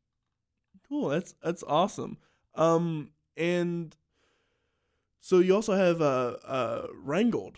[0.87, 1.09] Cool.
[1.09, 2.19] That's that's awesome.
[2.53, 3.95] Um, and
[5.19, 7.57] so you also have uh uh Wrangled.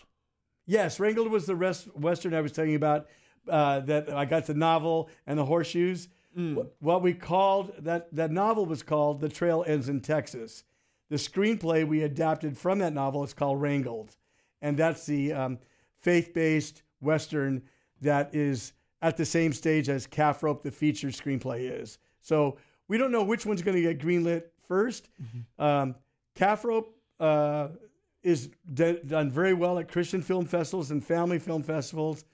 [0.64, 3.08] Yes, Wrangled was the rest, western I was telling you about.
[3.46, 6.08] Uh, that I got the novel and the horseshoes.
[6.36, 6.66] Mm.
[6.80, 10.64] What we called that that novel was called "The Trail Ends in Texas."
[11.10, 14.16] The screenplay we adapted from that novel is called Wrangled,
[14.60, 15.58] and that's the um,
[16.00, 17.62] faith-based western
[18.00, 18.72] that is
[19.02, 21.98] at the same stage as Calf Rope, the feature screenplay is.
[22.22, 22.56] So
[22.88, 25.02] we don't know which one's going to get greenlit 1st
[25.58, 25.94] Um,
[26.34, 27.68] Calf Rope uh,
[28.22, 32.24] is d- done very well at Christian film festivals and family film festivals.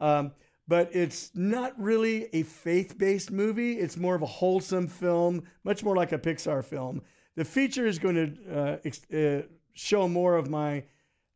[0.00, 0.32] Um,
[0.66, 3.74] but it's not really a faith based movie.
[3.74, 7.02] It's more of a wholesome film, much more like a Pixar film.
[7.36, 9.42] The feature is going to uh, ex- uh,
[9.74, 10.84] show more of my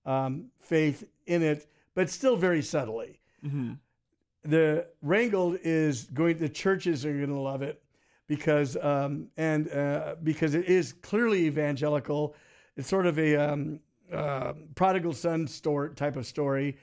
[0.07, 1.67] um, faith in it,
[1.99, 3.19] but still very subtly.
[3.45, 3.73] Mm-hmm.
[4.45, 6.39] The Wrangled is going.
[6.39, 7.83] The churches are going to love it
[8.29, 12.37] because um, and uh, because it is clearly evangelical.
[12.77, 13.81] It's sort of a um,
[14.13, 16.79] uh, prodigal son story type of story.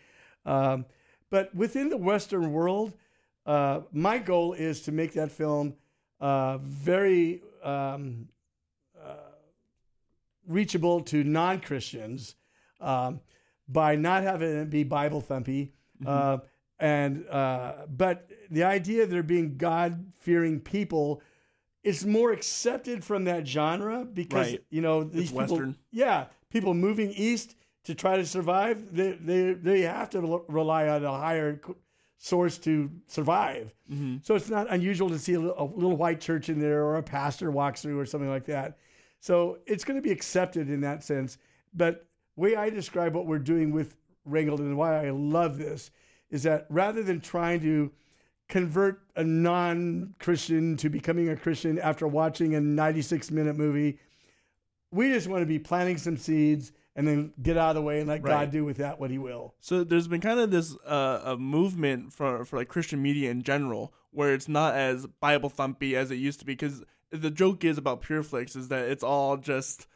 [0.45, 0.85] Um,
[1.29, 2.91] but within the Western world,
[3.45, 5.75] uh, my goal is to make that film
[6.19, 8.27] uh, very, um,
[9.01, 9.31] uh,
[10.45, 12.35] reachable to non Christians
[12.81, 13.21] um,
[13.67, 15.71] by not having it be Bible thumpy.
[16.05, 16.37] Uh,
[16.79, 21.21] and uh, but the idea of there being God fearing people
[21.83, 24.63] is more accepted from that genre because Right.
[24.69, 25.75] you know these people, Western.
[25.91, 27.55] yeah, people moving east
[27.85, 31.61] to try to survive, they they they have to rely on a higher
[32.17, 33.73] source to survive.
[34.23, 37.03] So it's not unusual to see a, a little white church in there or a
[37.03, 38.79] pastor walks through or something like that.
[39.19, 41.37] So it's going to be accepted in that sense.
[41.73, 45.91] But way I describe what we're doing with Wrangled and why I love this
[46.29, 47.91] is that rather than trying to
[48.49, 53.99] convert a non-Christian to becoming a Christian after watching a 96-minute movie,
[54.91, 57.99] we just want to be planting some seeds and then get out of the way
[57.99, 58.31] and let Right.
[58.31, 59.53] God do with that what He will.
[59.59, 63.43] So there's been kind of this uh, a movement for for like Christian media in
[63.43, 66.53] general, where it's not as Bible thumpy as it used to be.
[66.53, 69.87] Because the joke is about PureFlix is that it's all just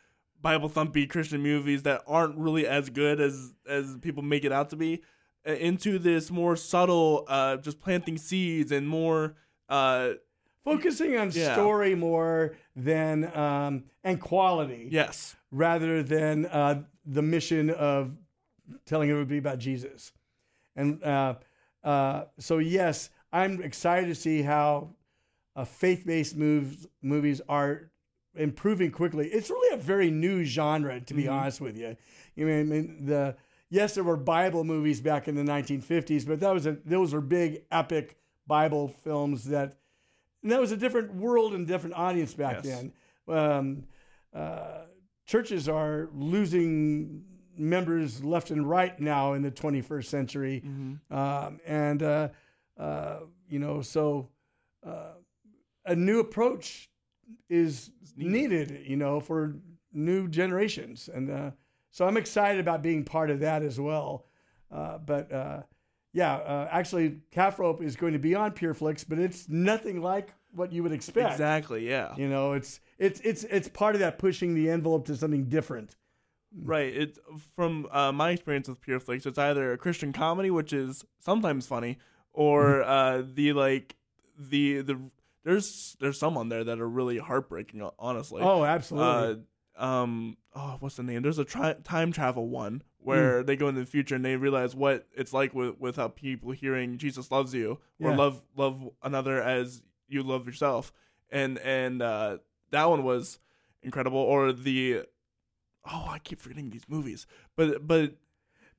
[0.42, 4.70] Bible thumpy Christian movies that aren't really as good as as people make it out
[4.70, 5.02] to be.
[5.48, 9.36] uh, Into this more subtle, uh, just planting seeds and more.
[9.68, 10.14] Uh,
[10.66, 11.54] Focusing on Yeah.
[11.54, 14.88] story more than um, and quality.
[14.92, 18.12] yes, rather than uh, the mission of
[18.86, 20.12] telling everybody about Jesus.
[20.76, 21.36] And uh,
[21.84, 24.90] uh, so, yes, I'm excited to see how
[25.56, 27.90] uh, faith-based moves, movies are
[28.36, 29.28] improving quickly.
[29.28, 31.96] It's really a very new genre, to be honest with you.
[32.36, 33.36] You mean, I mean the
[33.70, 37.22] yes, there were Bible movies back in the 1950s, but that was a those were
[37.22, 38.18] big epic
[38.48, 39.78] Bible films that
[40.42, 42.66] and that was a different world and different audience back Yes.
[42.66, 42.94] then.
[43.28, 43.84] Um,
[44.34, 44.86] uh,
[45.26, 47.24] churches are losing
[47.58, 50.64] members left and right now in the 21st century,
[51.12, 52.30] um, and uh,
[52.78, 53.20] uh,
[53.50, 54.30] you know, so
[54.86, 55.12] uh,
[55.86, 56.89] a new approach
[57.50, 59.56] is needed, you know, for
[59.94, 61.52] new generations, and uh,
[61.92, 64.26] so I'm excited about being part of that as well.
[64.72, 65.62] Uh, but uh,
[66.14, 70.34] yeah, uh, actually, Calf Rope is going to be on PureFlix, but it's nothing like
[70.54, 71.32] what you would expect.
[71.32, 72.16] exactly, yeah.
[72.16, 75.96] You know, it's it's it's it's part of that pushing the envelope to something different.
[76.56, 76.96] Right.
[76.96, 77.20] It's
[77.56, 82.00] from uh, my experience with PureFlix, it's either a Christian comedy, which is sometimes funny,
[82.34, 83.96] or uh, the like
[84.38, 85.00] the the
[85.44, 87.88] there's there's some on there that are really heartbreaking.
[87.98, 88.42] honestly.
[88.42, 89.44] Oh, absolutely.
[89.78, 90.38] Uh, um.
[90.56, 91.22] Oh, what's the name?
[91.22, 94.76] There's a tri- time travel one where they go into the future and they realize
[94.76, 98.18] what it's like with with how people hearing Jesus loves you or Yeah.
[98.18, 100.92] love love another as you love yourself,
[101.30, 102.40] and and uh,
[102.72, 103.40] that one was
[103.82, 104.20] incredible.
[104.20, 105.04] Or the
[105.86, 107.26] oh, I keep forgetting these movies,
[107.56, 108.16] but but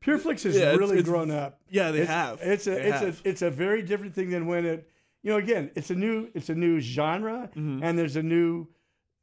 [0.05, 1.61] PureFlix has yeah, it's- really it's- grown up.
[1.71, 2.41] yeah, they it's, have.
[2.43, 3.23] It's a They it's have.
[3.25, 4.89] a it's a very different thing than when it
[5.23, 7.83] you know again it's a new it's a new genre Mm-hmm.
[7.83, 8.67] and there's a new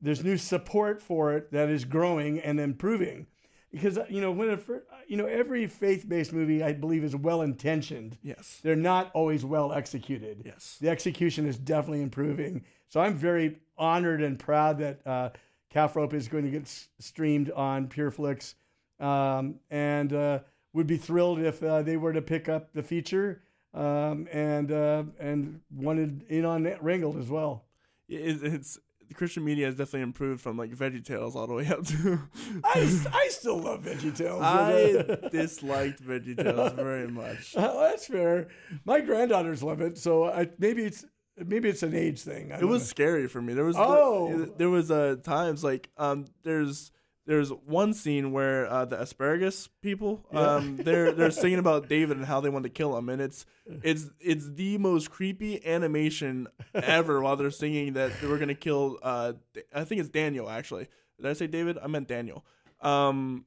[0.01, 3.25] there's new support for it that is growing and improving
[3.71, 4.63] because you know when it,
[5.07, 9.73] you know every faith-based movie I believe is well intentioned yes, they're not always well
[9.73, 10.77] executed yes.
[10.79, 12.63] the execution is definitely improving.
[12.89, 15.29] So I'm very honored and proud that uh,
[15.69, 18.53] Calf Rope is going to get s- streamed on PureFlix,
[19.01, 20.39] um, and uh,
[20.71, 23.41] would be thrilled if uh, they were to pick up the feature
[23.73, 27.65] um, and uh, and wanted in on Wrangled as well.
[28.09, 28.79] It, it's
[29.13, 32.19] Christian media has definitely improved from like Veggie Tales all the way up to.
[32.63, 34.41] I, I still love Veggie Tales.
[34.43, 37.53] I disliked Veggie Tales very much.
[37.55, 38.47] Oh, that's fair.
[38.85, 41.05] My granddaughters love it, so I, maybe it's
[41.37, 42.51] maybe it's an age thing.
[42.51, 42.87] I It was know.
[42.87, 43.53] scary for me.
[43.53, 44.53] There was Oh.
[44.57, 46.91] there was uh, times like um there's
[47.27, 52.25] there's one scene where uh, the asparagus people um they're they're singing about David and
[52.25, 53.45] how they want to kill him and it's
[53.83, 58.97] it's it's the most creepy animation ever while they're singing that they were gonna kill
[59.03, 59.33] uh
[59.75, 60.87] I think it's Daniel actually.
[61.17, 61.77] Did I say David?
[61.83, 62.45] I meant Daniel.
[62.81, 63.45] Um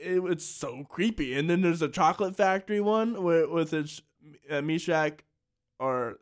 [0.00, 4.02] it, it's so creepy and then there's a chocolate factory one with with its
[4.50, 5.22] uh, Meshach
[5.78, 6.18] or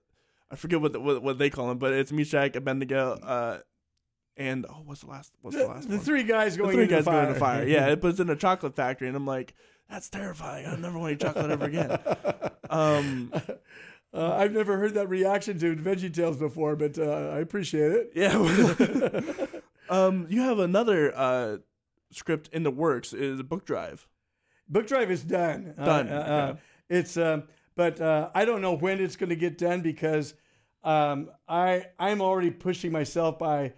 [0.50, 3.58] I forget what, the, what what they call him but it's Meshach Abednego uh
[4.40, 6.74] and oh what's the last what's the the, last the one three guys the going
[6.74, 7.14] three into guys fire.
[7.14, 7.64] going into fire.
[7.68, 9.54] Yeah, it, it's in a chocolate factory, and I'm like,
[9.88, 10.66] that's terrifying.
[10.66, 11.98] I'll never want to eat chocolate ever again.
[12.70, 13.32] Um,
[14.12, 18.12] Uh, I've never heard that reaction to VeggieTales before, but uh, I appreciate it.
[18.14, 18.34] yeah.
[19.88, 21.56] um, you have another uh,
[22.10, 23.12] script in the works.
[23.12, 24.08] Is book drive.
[24.68, 25.74] Book drive is done.
[25.78, 26.56] Uh, Done, uh, uh,
[26.88, 27.44] it's, um,
[27.76, 30.34] but uh, I don't know when it's going to get done because
[30.82, 33.74] um, I I'm already pushing myself by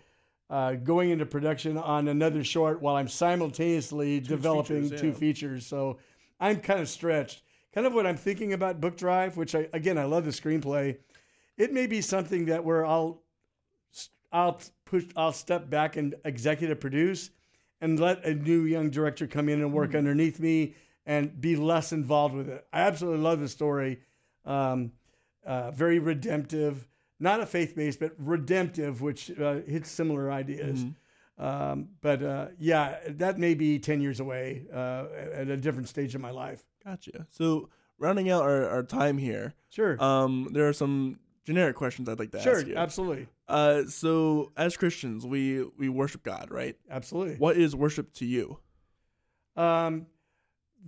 [0.53, 5.13] uh, going into production on another short while I'm simultaneously developing features, two yeah.
[5.15, 5.67] features.
[5.67, 5.97] So
[6.39, 7.43] I'm kind of stretched.
[7.75, 10.99] Kind of what I'm thinking about book drive, which I again I love the screenplay.
[11.57, 13.23] It may be something that where I'll
[14.31, 17.31] I'll push I'll step back and executive produce
[17.81, 20.75] and let a new young director come in and work underneath me
[21.07, 22.67] and be less involved with it.
[22.75, 24.01] I absolutely love the story.
[24.45, 24.93] Um,
[25.47, 26.87] uh, very redemptive,
[27.23, 30.85] not a faith based, but redemptive, which uh, hits similar ideas.
[31.39, 36.15] Um, but uh, yeah, that may be 10 years away uh, at a different stage
[36.15, 36.63] of my life.
[36.85, 37.27] Gotcha.
[37.31, 40.03] So rounding out our, our time here, Sure.
[40.03, 42.59] um, there are some generic questions I'd like to sure.
[42.59, 42.77] ask you.
[42.77, 43.29] Absolutely.
[43.49, 46.77] Uh, so as Christians, we we worship God, right?
[46.91, 47.37] Absolutely.
[47.37, 48.59] What is worship to you?
[49.57, 50.07] Um,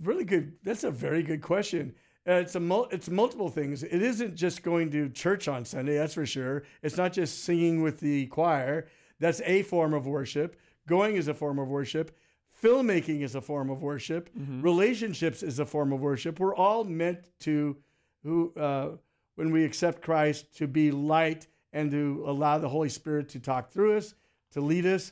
[0.01, 0.53] really good.
[0.63, 1.95] That's a very good question.
[2.27, 3.83] Uh, it's a mul- it's multiple things.
[3.83, 6.63] It isn't just going to church on Sunday, that's for sure.
[6.81, 8.87] It's not just singing with the choir.
[9.19, 10.59] That's a form of worship.
[10.87, 12.15] Going is a form of worship.
[12.63, 14.29] Filmmaking is a form of worship.
[14.35, 16.39] Relationships is a form of worship.
[16.39, 17.75] We're all meant to,
[18.23, 18.91] who uh,
[19.35, 23.69] when we accept Christ, to be light and to allow the Holy Spirit to talk
[23.69, 24.15] through us,
[24.53, 25.11] to lead us,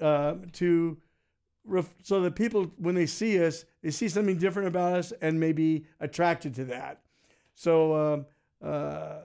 [0.00, 0.96] uh, to
[1.64, 5.38] ref- so that people when they see us they see something different about us and
[5.38, 7.02] may be attracted to that
[7.54, 8.26] so um,
[8.68, 9.18] uh,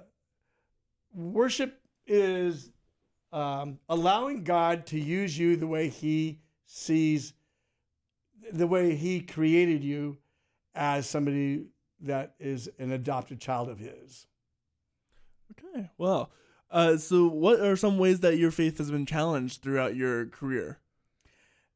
[1.14, 2.70] worship is
[3.32, 7.34] um, allowing god to use you the way he sees
[8.52, 10.18] the way he created you
[10.76, 11.66] as somebody
[12.02, 14.28] that is an adopted child of his
[15.52, 15.90] Okay.
[15.98, 16.30] Well,
[16.70, 20.80] uh, so what are some ways that your faith has been challenged throughout your career?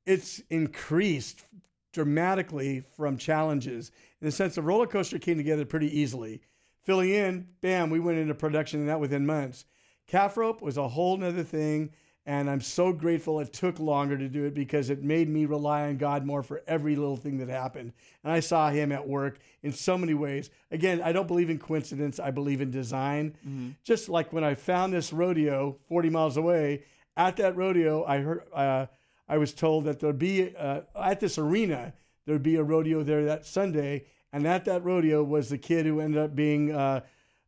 [0.05, 1.45] it's increased
[1.93, 6.41] dramatically from challenges in the sense the roller coaster came together pretty easily.
[6.81, 9.65] Filling in, bam, we went into production and that within months.
[10.07, 11.91] Calf rope was a whole nother thing,
[12.25, 15.83] and I'm so grateful it took longer to do it because it made me rely
[15.83, 17.93] on God more for every little thing that happened.
[18.23, 20.49] And I saw Him at work in so many ways.
[20.71, 23.75] Again, I don't believe in coincidence, I believe in design.
[23.85, 26.83] Just like when I found this rodeo 40 miles away,
[27.15, 28.43] at that rodeo, I heard.
[28.53, 28.87] Uh,
[29.27, 31.93] I was told that there'd be uh, at this arena
[32.25, 35.99] there'd be a rodeo there that Sunday, and at that rodeo was the kid who
[35.99, 37.01] ended up being uh,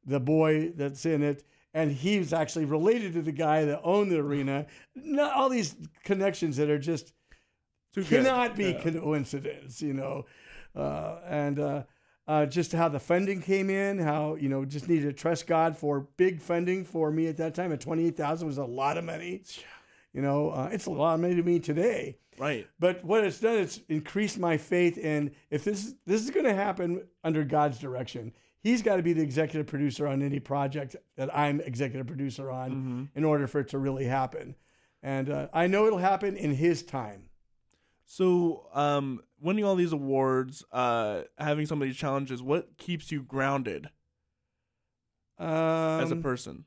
[0.05, 4.11] the boy that's in it, and he was actually related to the guy that owned
[4.11, 4.65] the arena.
[4.95, 7.13] Not all these connections that are just
[7.93, 8.23] Too good.
[8.23, 8.81] cannot be Yeah.
[8.81, 10.25] coincidence, you know,
[10.75, 11.83] uh, and uh,
[12.27, 15.77] uh, just how the funding came in, how you know just needed to trust God
[15.77, 17.71] for big funding for me at that time.
[17.71, 19.43] At twenty eight thousand was a lot of money.
[20.15, 22.17] You know, uh, it's a lot of money to me today.
[22.39, 22.65] Right.
[22.79, 26.53] But what it's done, it's increased my faith in if this this is going to
[26.53, 28.31] happen under God's direction.
[28.61, 33.09] He's got to be the executive producer on any project that I'm executive producer on
[33.13, 34.55] in order for it to really happen.
[35.03, 37.29] And uh, I know it'll happen in His time.
[38.05, 43.21] So, um, winning all these awards, uh, having some of these challenges, what keeps you
[43.21, 43.89] grounded
[45.37, 46.65] Um, as a person?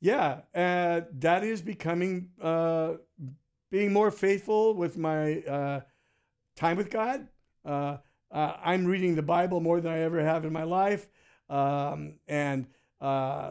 [0.00, 2.94] Yeah, uh, that is becoming uh,
[3.70, 5.80] being more faithful with my uh,
[6.56, 7.28] time with God.
[7.64, 7.98] Uh,
[8.32, 11.06] uh, I'm reading the Bible more than I ever have in my life,
[11.50, 12.66] um, and
[13.00, 13.50] uh,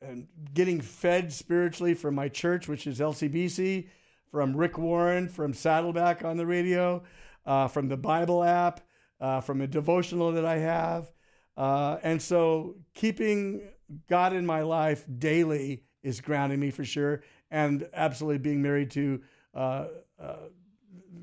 [0.00, 3.86] and getting fed spiritually from my church, which is LCBC,
[4.32, 7.04] from Rick Warren, from Saddleback on the radio,
[7.70, 8.80] from the Bible app,
[9.44, 11.12] from a devotional that I have.
[11.56, 13.71] And so keeping
[14.08, 17.22] God in my life daily is grounding me for sure.
[17.50, 19.20] And absolutely being married to
[19.54, 19.86] uh,
[20.20, 20.36] uh,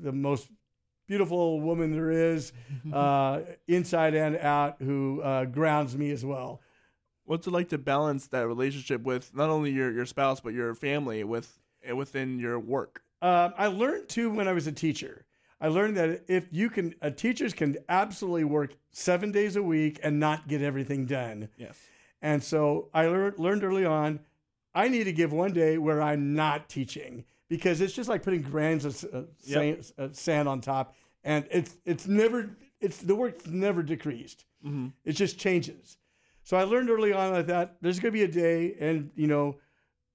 [0.02, 0.48] the most
[1.06, 2.52] beautiful woman there is,
[2.92, 6.60] uh, inside and out, who uh, grounds me as well.
[7.24, 10.74] What's it like to balance that relationship with not only your, your spouse but your
[10.74, 13.02] family with eh, within your work?
[13.22, 15.26] Um, I learned too when I was a teacher.
[15.60, 20.00] I learned that if you can, uh, teachers can absolutely work seven days a week
[20.02, 21.48] and not get everything done.
[21.58, 21.78] Yes.
[22.22, 24.20] And so I lear- learned early on,
[24.74, 28.42] I need to give one day where I'm not teaching because it's just like putting
[28.42, 29.84] grains of uh, Yep.
[29.84, 30.94] sa- uh, sand on top,
[31.24, 32.50] and it's it's never
[32.80, 34.44] it's the work's never decreased.
[34.64, 34.88] Mm-hmm.
[35.04, 35.98] It just changes.
[36.44, 39.26] So I learned early on like that there's going to be a day, and you
[39.26, 39.56] know,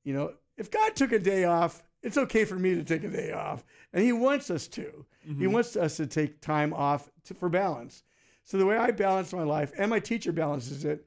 [0.03, 3.09] you know, if God took a day off, it's okay for me to take a
[3.09, 5.05] day off, and He wants us to.
[5.39, 8.03] He wants us to take time off to, for balance.
[8.43, 11.03] So the way I balance my life, and my teacher balances it,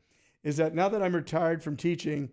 [0.48, 2.30] is that now that I'm retired from teaching,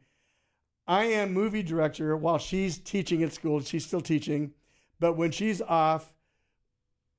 [0.88, 3.59] I am movie director while she's teaching at school.
[3.59, 4.53] She's still teaching,
[5.01, 6.13] but when she's off,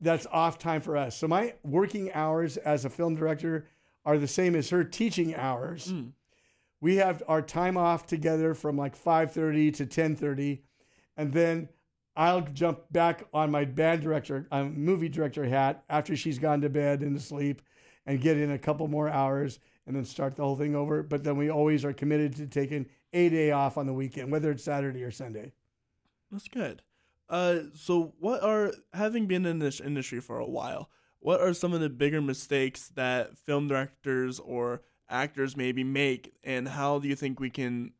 [0.00, 1.14] that's off time for us.
[1.14, 3.66] So my working hours as a film director
[4.06, 5.92] are the same as her teaching hours.
[5.92, 6.12] Mm.
[6.80, 10.62] We have our time off together from like 5:30 to 10:30
[11.18, 11.68] and then
[12.16, 16.70] I'll jump back on my band director, um, movie director hat after she's gone to
[16.70, 17.60] bed and to sleep
[18.06, 21.02] and get in a couple more hours and then start the whole thing over.
[21.02, 24.50] But then we always are committed to taking a day off on the weekend, whether
[24.50, 25.52] it's Saturday or Sunday.
[26.30, 26.82] That's good.
[27.28, 30.90] Uh, so what are having been in this industry for a while?
[31.20, 36.68] What are some of the bigger mistakes that film directors or actors maybe make, and
[36.68, 37.92] how do you think we can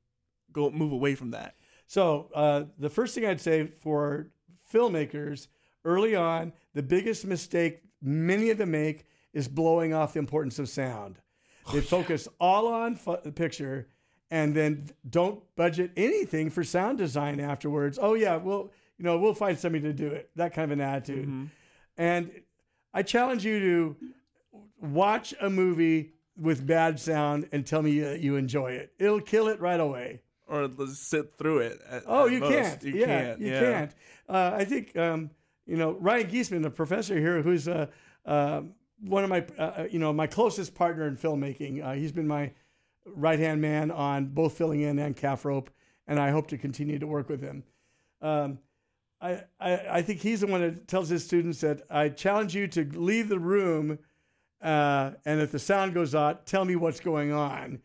[0.53, 1.57] go move away from that?
[1.87, 4.29] So uh, the first thing I'd say for
[4.73, 5.49] filmmakers
[5.85, 10.69] early on, the biggest mistake many of them make is blowing off the importance of
[10.69, 11.19] sound.
[11.73, 13.89] They focus all on the picture
[14.31, 17.99] and then don't budget anything for sound design afterwards.
[18.01, 20.31] Oh yeah, we'll you know we'll find somebody to do it.
[20.37, 21.29] That kind of an attitude.
[21.29, 21.51] Mhm.
[21.99, 22.31] And
[22.95, 23.97] I challenge you to
[24.81, 28.93] watch a movie with bad sound and tell me that you enjoy it.
[28.99, 30.23] It'll kill it right away.
[30.49, 31.81] Or sit through it.
[31.89, 32.83] at- Oh, at you can't.
[32.83, 33.41] You yeah, can't.
[33.41, 33.61] you yeah.
[33.61, 33.95] can't.
[34.29, 35.31] Uh, I think um,
[35.67, 37.87] you know Ryan Giesman, the professor here, who's uh,
[38.25, 38.63] uh,
[39.01, 41.85] one of my uh, you know my closest partner in filmmaking.
[41.85, 42.53] Uh, he's been my
[43.05, 45.71] right hand man on both filling in and calf rope,
[46.07, 47.65] and I hope to continue to work with him.
[48.21, 48.59] Um,
[49.21, 52.67] I, I I think he's the one that tells his students that I challenge you
[52.69, 53.99] to leave the room,
[54.63, 57.81] uh, and if the sound goes out, tell me what's going on.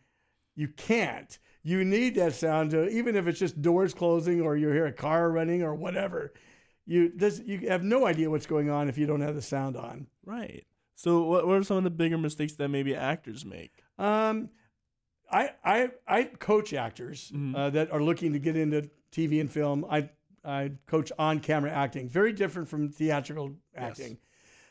[0.54, 1.38] You can't.
[1.62, 4.92] You need that sound to, even if it's just doors closing or you hear a
[4.92, 6.32] car running or whatever.
[6.84, 9.76] You does you have no idea what's going on if you don't have the sound
[9.76, 10.08] on.
[10.24, 10.64] Right.
[11.02, 13.72] So what what are some of the bigger mistakes that maybe actors make?
[13.98, 14.50] Um,
[15.28, 17.56] I I I coach actors Mhm.
[17.56, 19.84] uh, that are looking to get into TV and film.
[19.90, 20.10] I
[20.44, 24.18] I coach on camera acting, very different from theatrical acting.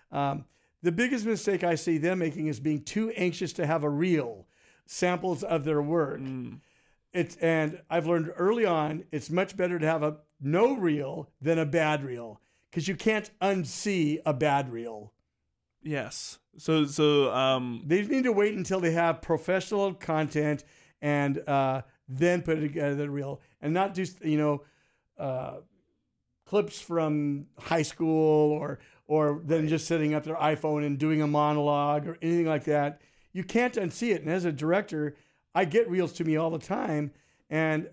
[0.10, 0.46] Um,
[0.82, 4.48] the biggest mistake I see them making is being too anxious to have a reel,
[4.86, 6.22] samples of their work.
[6.22, 6.62] Mm.
[7.12, 11.60] It's and I've learned early on it's much better to have a no reel than
[11.60, 15.12] a bad reel because you can't unsee a bad reel.
[15.84, 16.40] Yes.
[16.58, 20.64] So so um They need to wait until they have professional content
[21.02, 24.64] and uh, then put it together the reel and not just you know
[25.18, 25.58] uh,
[26.46, 31.28] clips from high school or or then just setting up their iPhone and doing a
[31.28, 33.02] monologue or anything like that.
[33.34, 34.22] You can't unsee it.
[34.22, 35.16] And as a director,
[35.54, 37.12] I get reels to me all the time,
[37.50, 37.90] and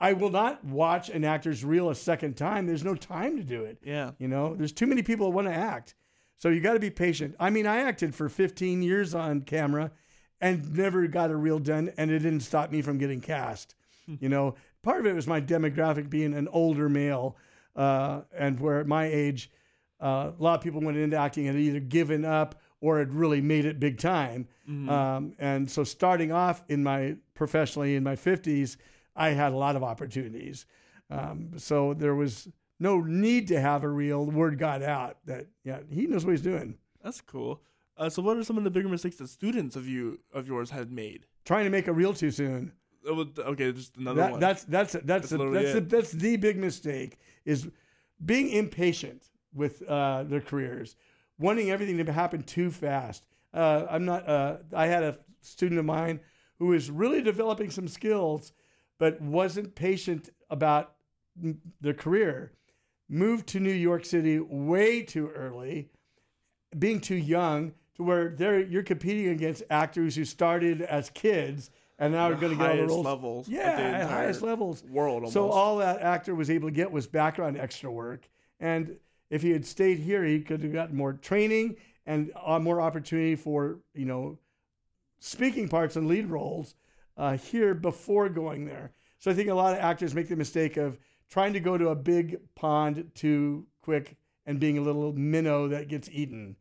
[0.00, 2.66] I will not watch an actor's reel a second time.
[2.66, 3.78] There's no time to do it.
[3.84, 4.12] yeah.
[4.18, 5.94] You know, there's too many people that want to act.
[6.36, 7.36] So you got to be patient.
[7.38, 9.92] I mean, I acted for 15 years on camera
[10.40, 13.74] and never got a reel done, and it didn't stop me from getting cast.
[14.20, 17.36] you know, part of it was my demographic being an older male,
[17.76, 19.50] uh, and where at my age,
[20.00, 23.14] uh, a lot of people went into acting and had either given up or had
[23.14, 24.48] really made it big time.
[24.68, 24.88] Mhm.
[24.90, 28.76] Um, and so starting off in my professionally in my 50s,
[29.14, 30.66] I had a lot of opportunities.
[31.08, 32.48] Um, so there was
[32.82, 34.24] no need to have a reel.
[34.26, 36.76] Word got out that yeah, he knows what he's doing.
[37.02, 37.62] That's cool.
[37.96, 40.70] Uh, so what are some of the bigger mistakes that students of you of yours
[40.70, 41.26] had made?
[41.44, 42.72] Trying to make a reel too soon.
[43.06, 44.40] Oh, Okay, just another That, one.
[44.40, 47.68] that's that's that's That's the, literally that's the, that's the big mistake is
[48.24, 49.22] being impatient
[49.54, 50.96] with uh, their careers,
[51.38, 53.26] wanting everything to happen too fast.
[53.52, 54.28] Uh, I'm not.
[54.28, 56.20] Uh, I had a student of mine
[56.58, 58.52] who was really developing some skills,
[58.98, 60.94] but wasn't patient about
[61.80, 62.52] their career.
[63.08, 65.90] Moved to New York City way too early,
[66.78, 72.14] being too young to where they're you're competing against actors who started as kids and
[72.14, 73.06] now are going to get all the highest roles.
[73.06, 73.48] levels.
[73.48, 74.82] Yeah, the highest levels.
[74.84, 75.34] World almost.
[75.34, 78.28] So all that actor was able to get was background extra work,
[78.60, 78.96] and
[79.30, 81.76] if he had stayed here, he could have gotten more training
[82.06, 84.38] and uh, more opportunity for you know
[85.20, 86.74] speaking parts and lead roles
[87.16, 88.92] uh, here before going there.
[89.18, 90.98] So I think a lot of actors make the mistake of
[91.32, 95.88] trying to go to a big pond too quick and being a little minnow that
[95.88, 96.54] gets eaten.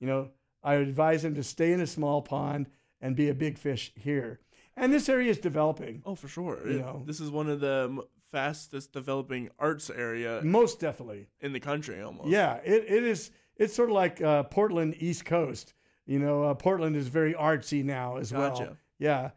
[0.00, 0.28] You know,
[0.62, 2.66] I would advise them to stay in a small pond
[3.00, 4.40] and be a big fish here.
[4.76, 6.58] And this area is developing, oh, for sure.
[6.68, 7.02] you It- know.
[7.06, 11.26] this is one of the fastest developing arts area most definitely.
[11.40, 12.28] in the country almost.
[12.28, 13.30] Yeah, it, it is.
[13.56, 15.72] It's sort of like uh, Portland, East Coast.
[16.04, 18.76] You know, uh, Portland is very artsy now as well.
[18.98, 19.30] Yeah.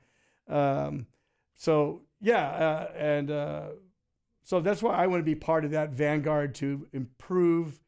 [0.49, 1.07] Um,
[1.55, 3.67] so yeah, uh, and uh,
[4.43, 7.79] so that's why I want to be part of that vanguard to improve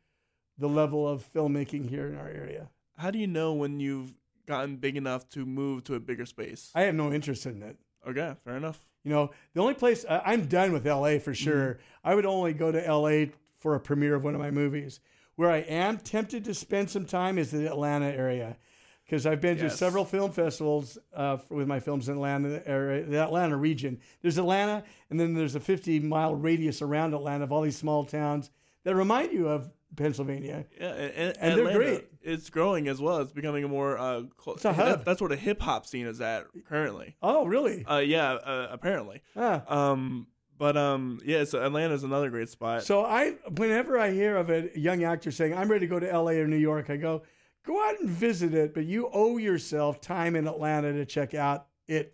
[0.57, 2.69] the level of filmmaking here in our area.
[2.97, 4.13] How do you know when you've
[4.45, 6.71] gotten big enough to move to a bigger space?
[6.75, 7.77] I have no interest in it.
[8.07, 8.85] okay, fair enough.
[9.03, 11.80] You know, the only place uh, I'm done with LA for sure.
[12.03, 14.99] I would only go to LA for a premiere of one of my movies.
[15.35, 18.57] Where I am tempted to spend some time is the Atlanta area
[19.05, 23.21] because I've been to several film festivals uh, with my films in Atlanta area, the
[23.21, 23.99] Atlanta region.
[24.21, 28.05] There's Atlanta, and then there's a 50 mile radius around Atlanta of all these small
[28.05, 28.49] towns
[28.84, 30.65] that remind you of Pennsylvania.
[30.80, 32.07] Yeah, and, and, they're great.
[32.21, 33.19] It's growing as well.
[33.19, 35.05] It's becoming a more uh, cl- It's a hub.
[35.05, 37.15] That's where the hip hop scene is at currently.
[37.21, 37.85] Oh, really?
[37.85, 39.21] Uh, yeah, uh, apparently.
[39.35, 40.27] Ah, Um,
[40.57, 42.84] But um, yeah, so Atlanta's another great spot.
[42.84, 46.09] So I, whenever I hear of a young actor saying, "I'm ready to go to
[46.11, 46.39] L.A.
[46.39, 47.23] or New York," I go,
[47.64, 51.68] "Go out and visit it, but you owe yourself time in Atlanta to check out
[51.88, 52.14] it.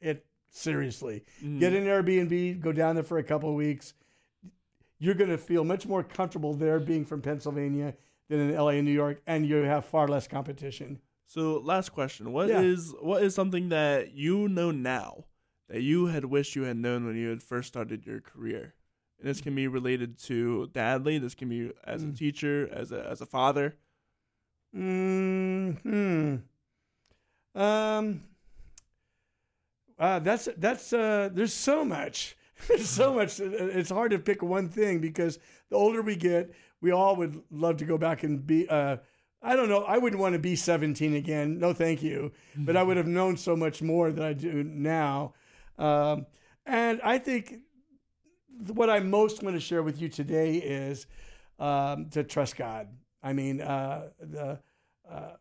[0.00, 1.24] It seriously.
[1.42, 1.58] Mhm.
[1.60, 3.94] Get an Airbnb, go down there for a couple of weeks.
[4.98, 7.94] You're going to feel much more comfortable there being from Pennsylvania
[8.28, 11.00] than in LA and New York, and you have far less competition.
[11.26, 13.06] So last question: What is Yeah.
[13.08, 15.24] what is something that you know now
[15.68, 18.74] that you had wished you had known when you had first started your career?
[19.18, 21.18] And this can be related to Dadley.
[21.20, 22.16] This can be as a Mm.
[22.18, 23.74] teacher, as a as a father.
[24.74, 26.36] Hmm.
[27.54, 28.20] Um.
[29.96, 31.30] Uh, that's that's uh.
[31.32, 32.36] There's so much.
[32.68, 33.38] There's so much.
[33.40, 35.38] It's hard to pick one thing because
[35.70, 38.68] the older we get, we all would love to go back and be.
[38.68, 38.96] Uh,
[39.42, 39.84] I don't know.
[39.84, 41.58] I wouldn't want to be 17 again.
[41.58, 42.32] No, thank you.
[42.56, 45.34] But I would have known so much more than I do now.
[45.78, 46.26] Um,
[46.64, 47.56] and I think
[48.72, 51.06] what I most want to share with you today is
[51.58, 52.88] um, to trust God.
[53.24, 54.60] I mean, uh, the
[55.10, 55.32] uh,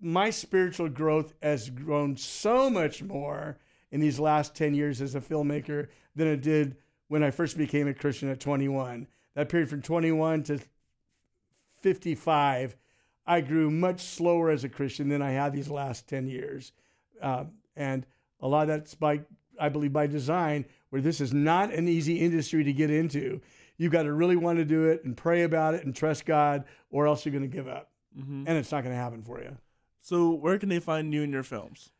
[0.00, 3.58] my spiritual growth has grown so much more
[3.90, 6.76] in these last 10 years as a filmmaker than it did
[7.08, 9.06] when I first became a Christian at 21.
[9.34, 10.58] That period from 21 to
[11.80, 12.76] 55,
[13.26, 16.72] I grew much slower as a Christian than I have these last 10 years.
[17.22, 17.44] Uh,
[17.76, 18.04] and
[18.40, 19.20] a lot of that's by,
[19.58, 23.40] I believe, by design, where this is not an easy industry to get into.
[23.78, 26.64] You've got to really want to do it and pray about it and trust God,
[26.90, 27.90] or else you're going to give up.
[28.14, 29.56] hmm And it's not going to happen for you.
[30.00, 31.90] So where can they find you in your films?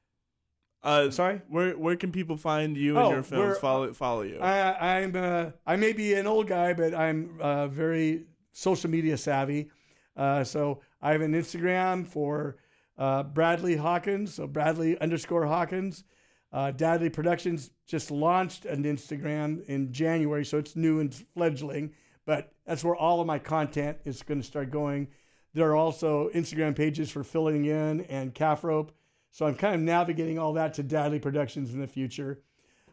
[0.83, 1.41] Uh, Sorry?
[1.49, 3.59] where where can people find you Oh, in your films?
[3.59, 4.39] Follow follow you.
[4.39, 9.17] I, I'm uh, I may be an old guy, but I'm uh, very social media
[9.17, 9.69] savvy.
[10.17, 12.57] Uh, so I have an Instagram for
[12.99, 16.05] uh, Bradley Hawkins, so Bradley underscore Hawkins.
[16.53, 21.93] Uh, Dadley Productions just launched an Instagram in January, so it's new and fledgling.
[22.25, 25.09] But that's where all of my content is going to start going.
[25.55, 28.93] There are also Instagram pages for filling in and calf rope.
[29.31, 32.41] So I'm kind of navigating all that to Dadley Productions in the future.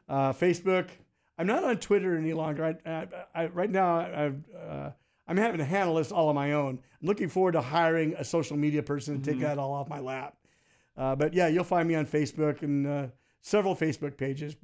[0.08, 0.90] Uh, Facebook.
[1.38, 2.78] I'm not on Twitter any longer.
[2.86, 4.92] I, I, I, right now, I, uh,
[5.28, 6.80] I'm having to handle this all on my own.
[7.02, 10.00] I'm looking forward to hiring a social media person to take that all off my
[10.00, 10.38] lap.
[10.96, 13.08] Uh, but yeah, you'll find me on Facebook and uh,
[13.44, 14.56] several Facebook pages.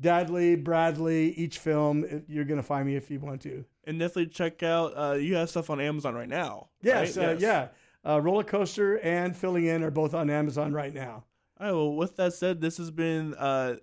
[0.00, 2.24] Dadley, Bradley, each film.
[2.28, 3.64] You're going to find me if you want to.
[3.84, 4.92] and definitely check out.
[4.96, 6.68] Uh, you have stuff on Amazon right now.
[6.82, 7.30] Yes, right?
[7.30, 7.68] uh, yeah.
[8.06, 11.24] Uh, Roller Coaster and Filling In are both on Amazon right now.
[11.60, 11.72] All right.
[11.72, 13.76] Well, with that said, this has been uh,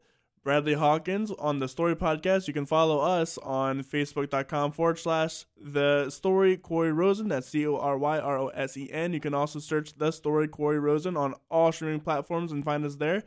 [0.44, 2.46] Bradley Hawkins on the Story Podcast.
[2.48, 7.30] You can follow us on Facebook.com forward slash The Story Cory Rosen.
[7.30, 9.14] That's C O R Y R O S E N.
[9.14, 12.96] You can also search The Story Cory Rosen on all streaming platforms and find us
[12.98, 13.24] there.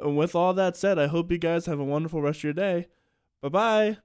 [0.00, 2.52] And with all that said, I hope you guys have a wonderful rest of your
[2.52, 2.88] day.
[3.40, 3.98] Bye bye.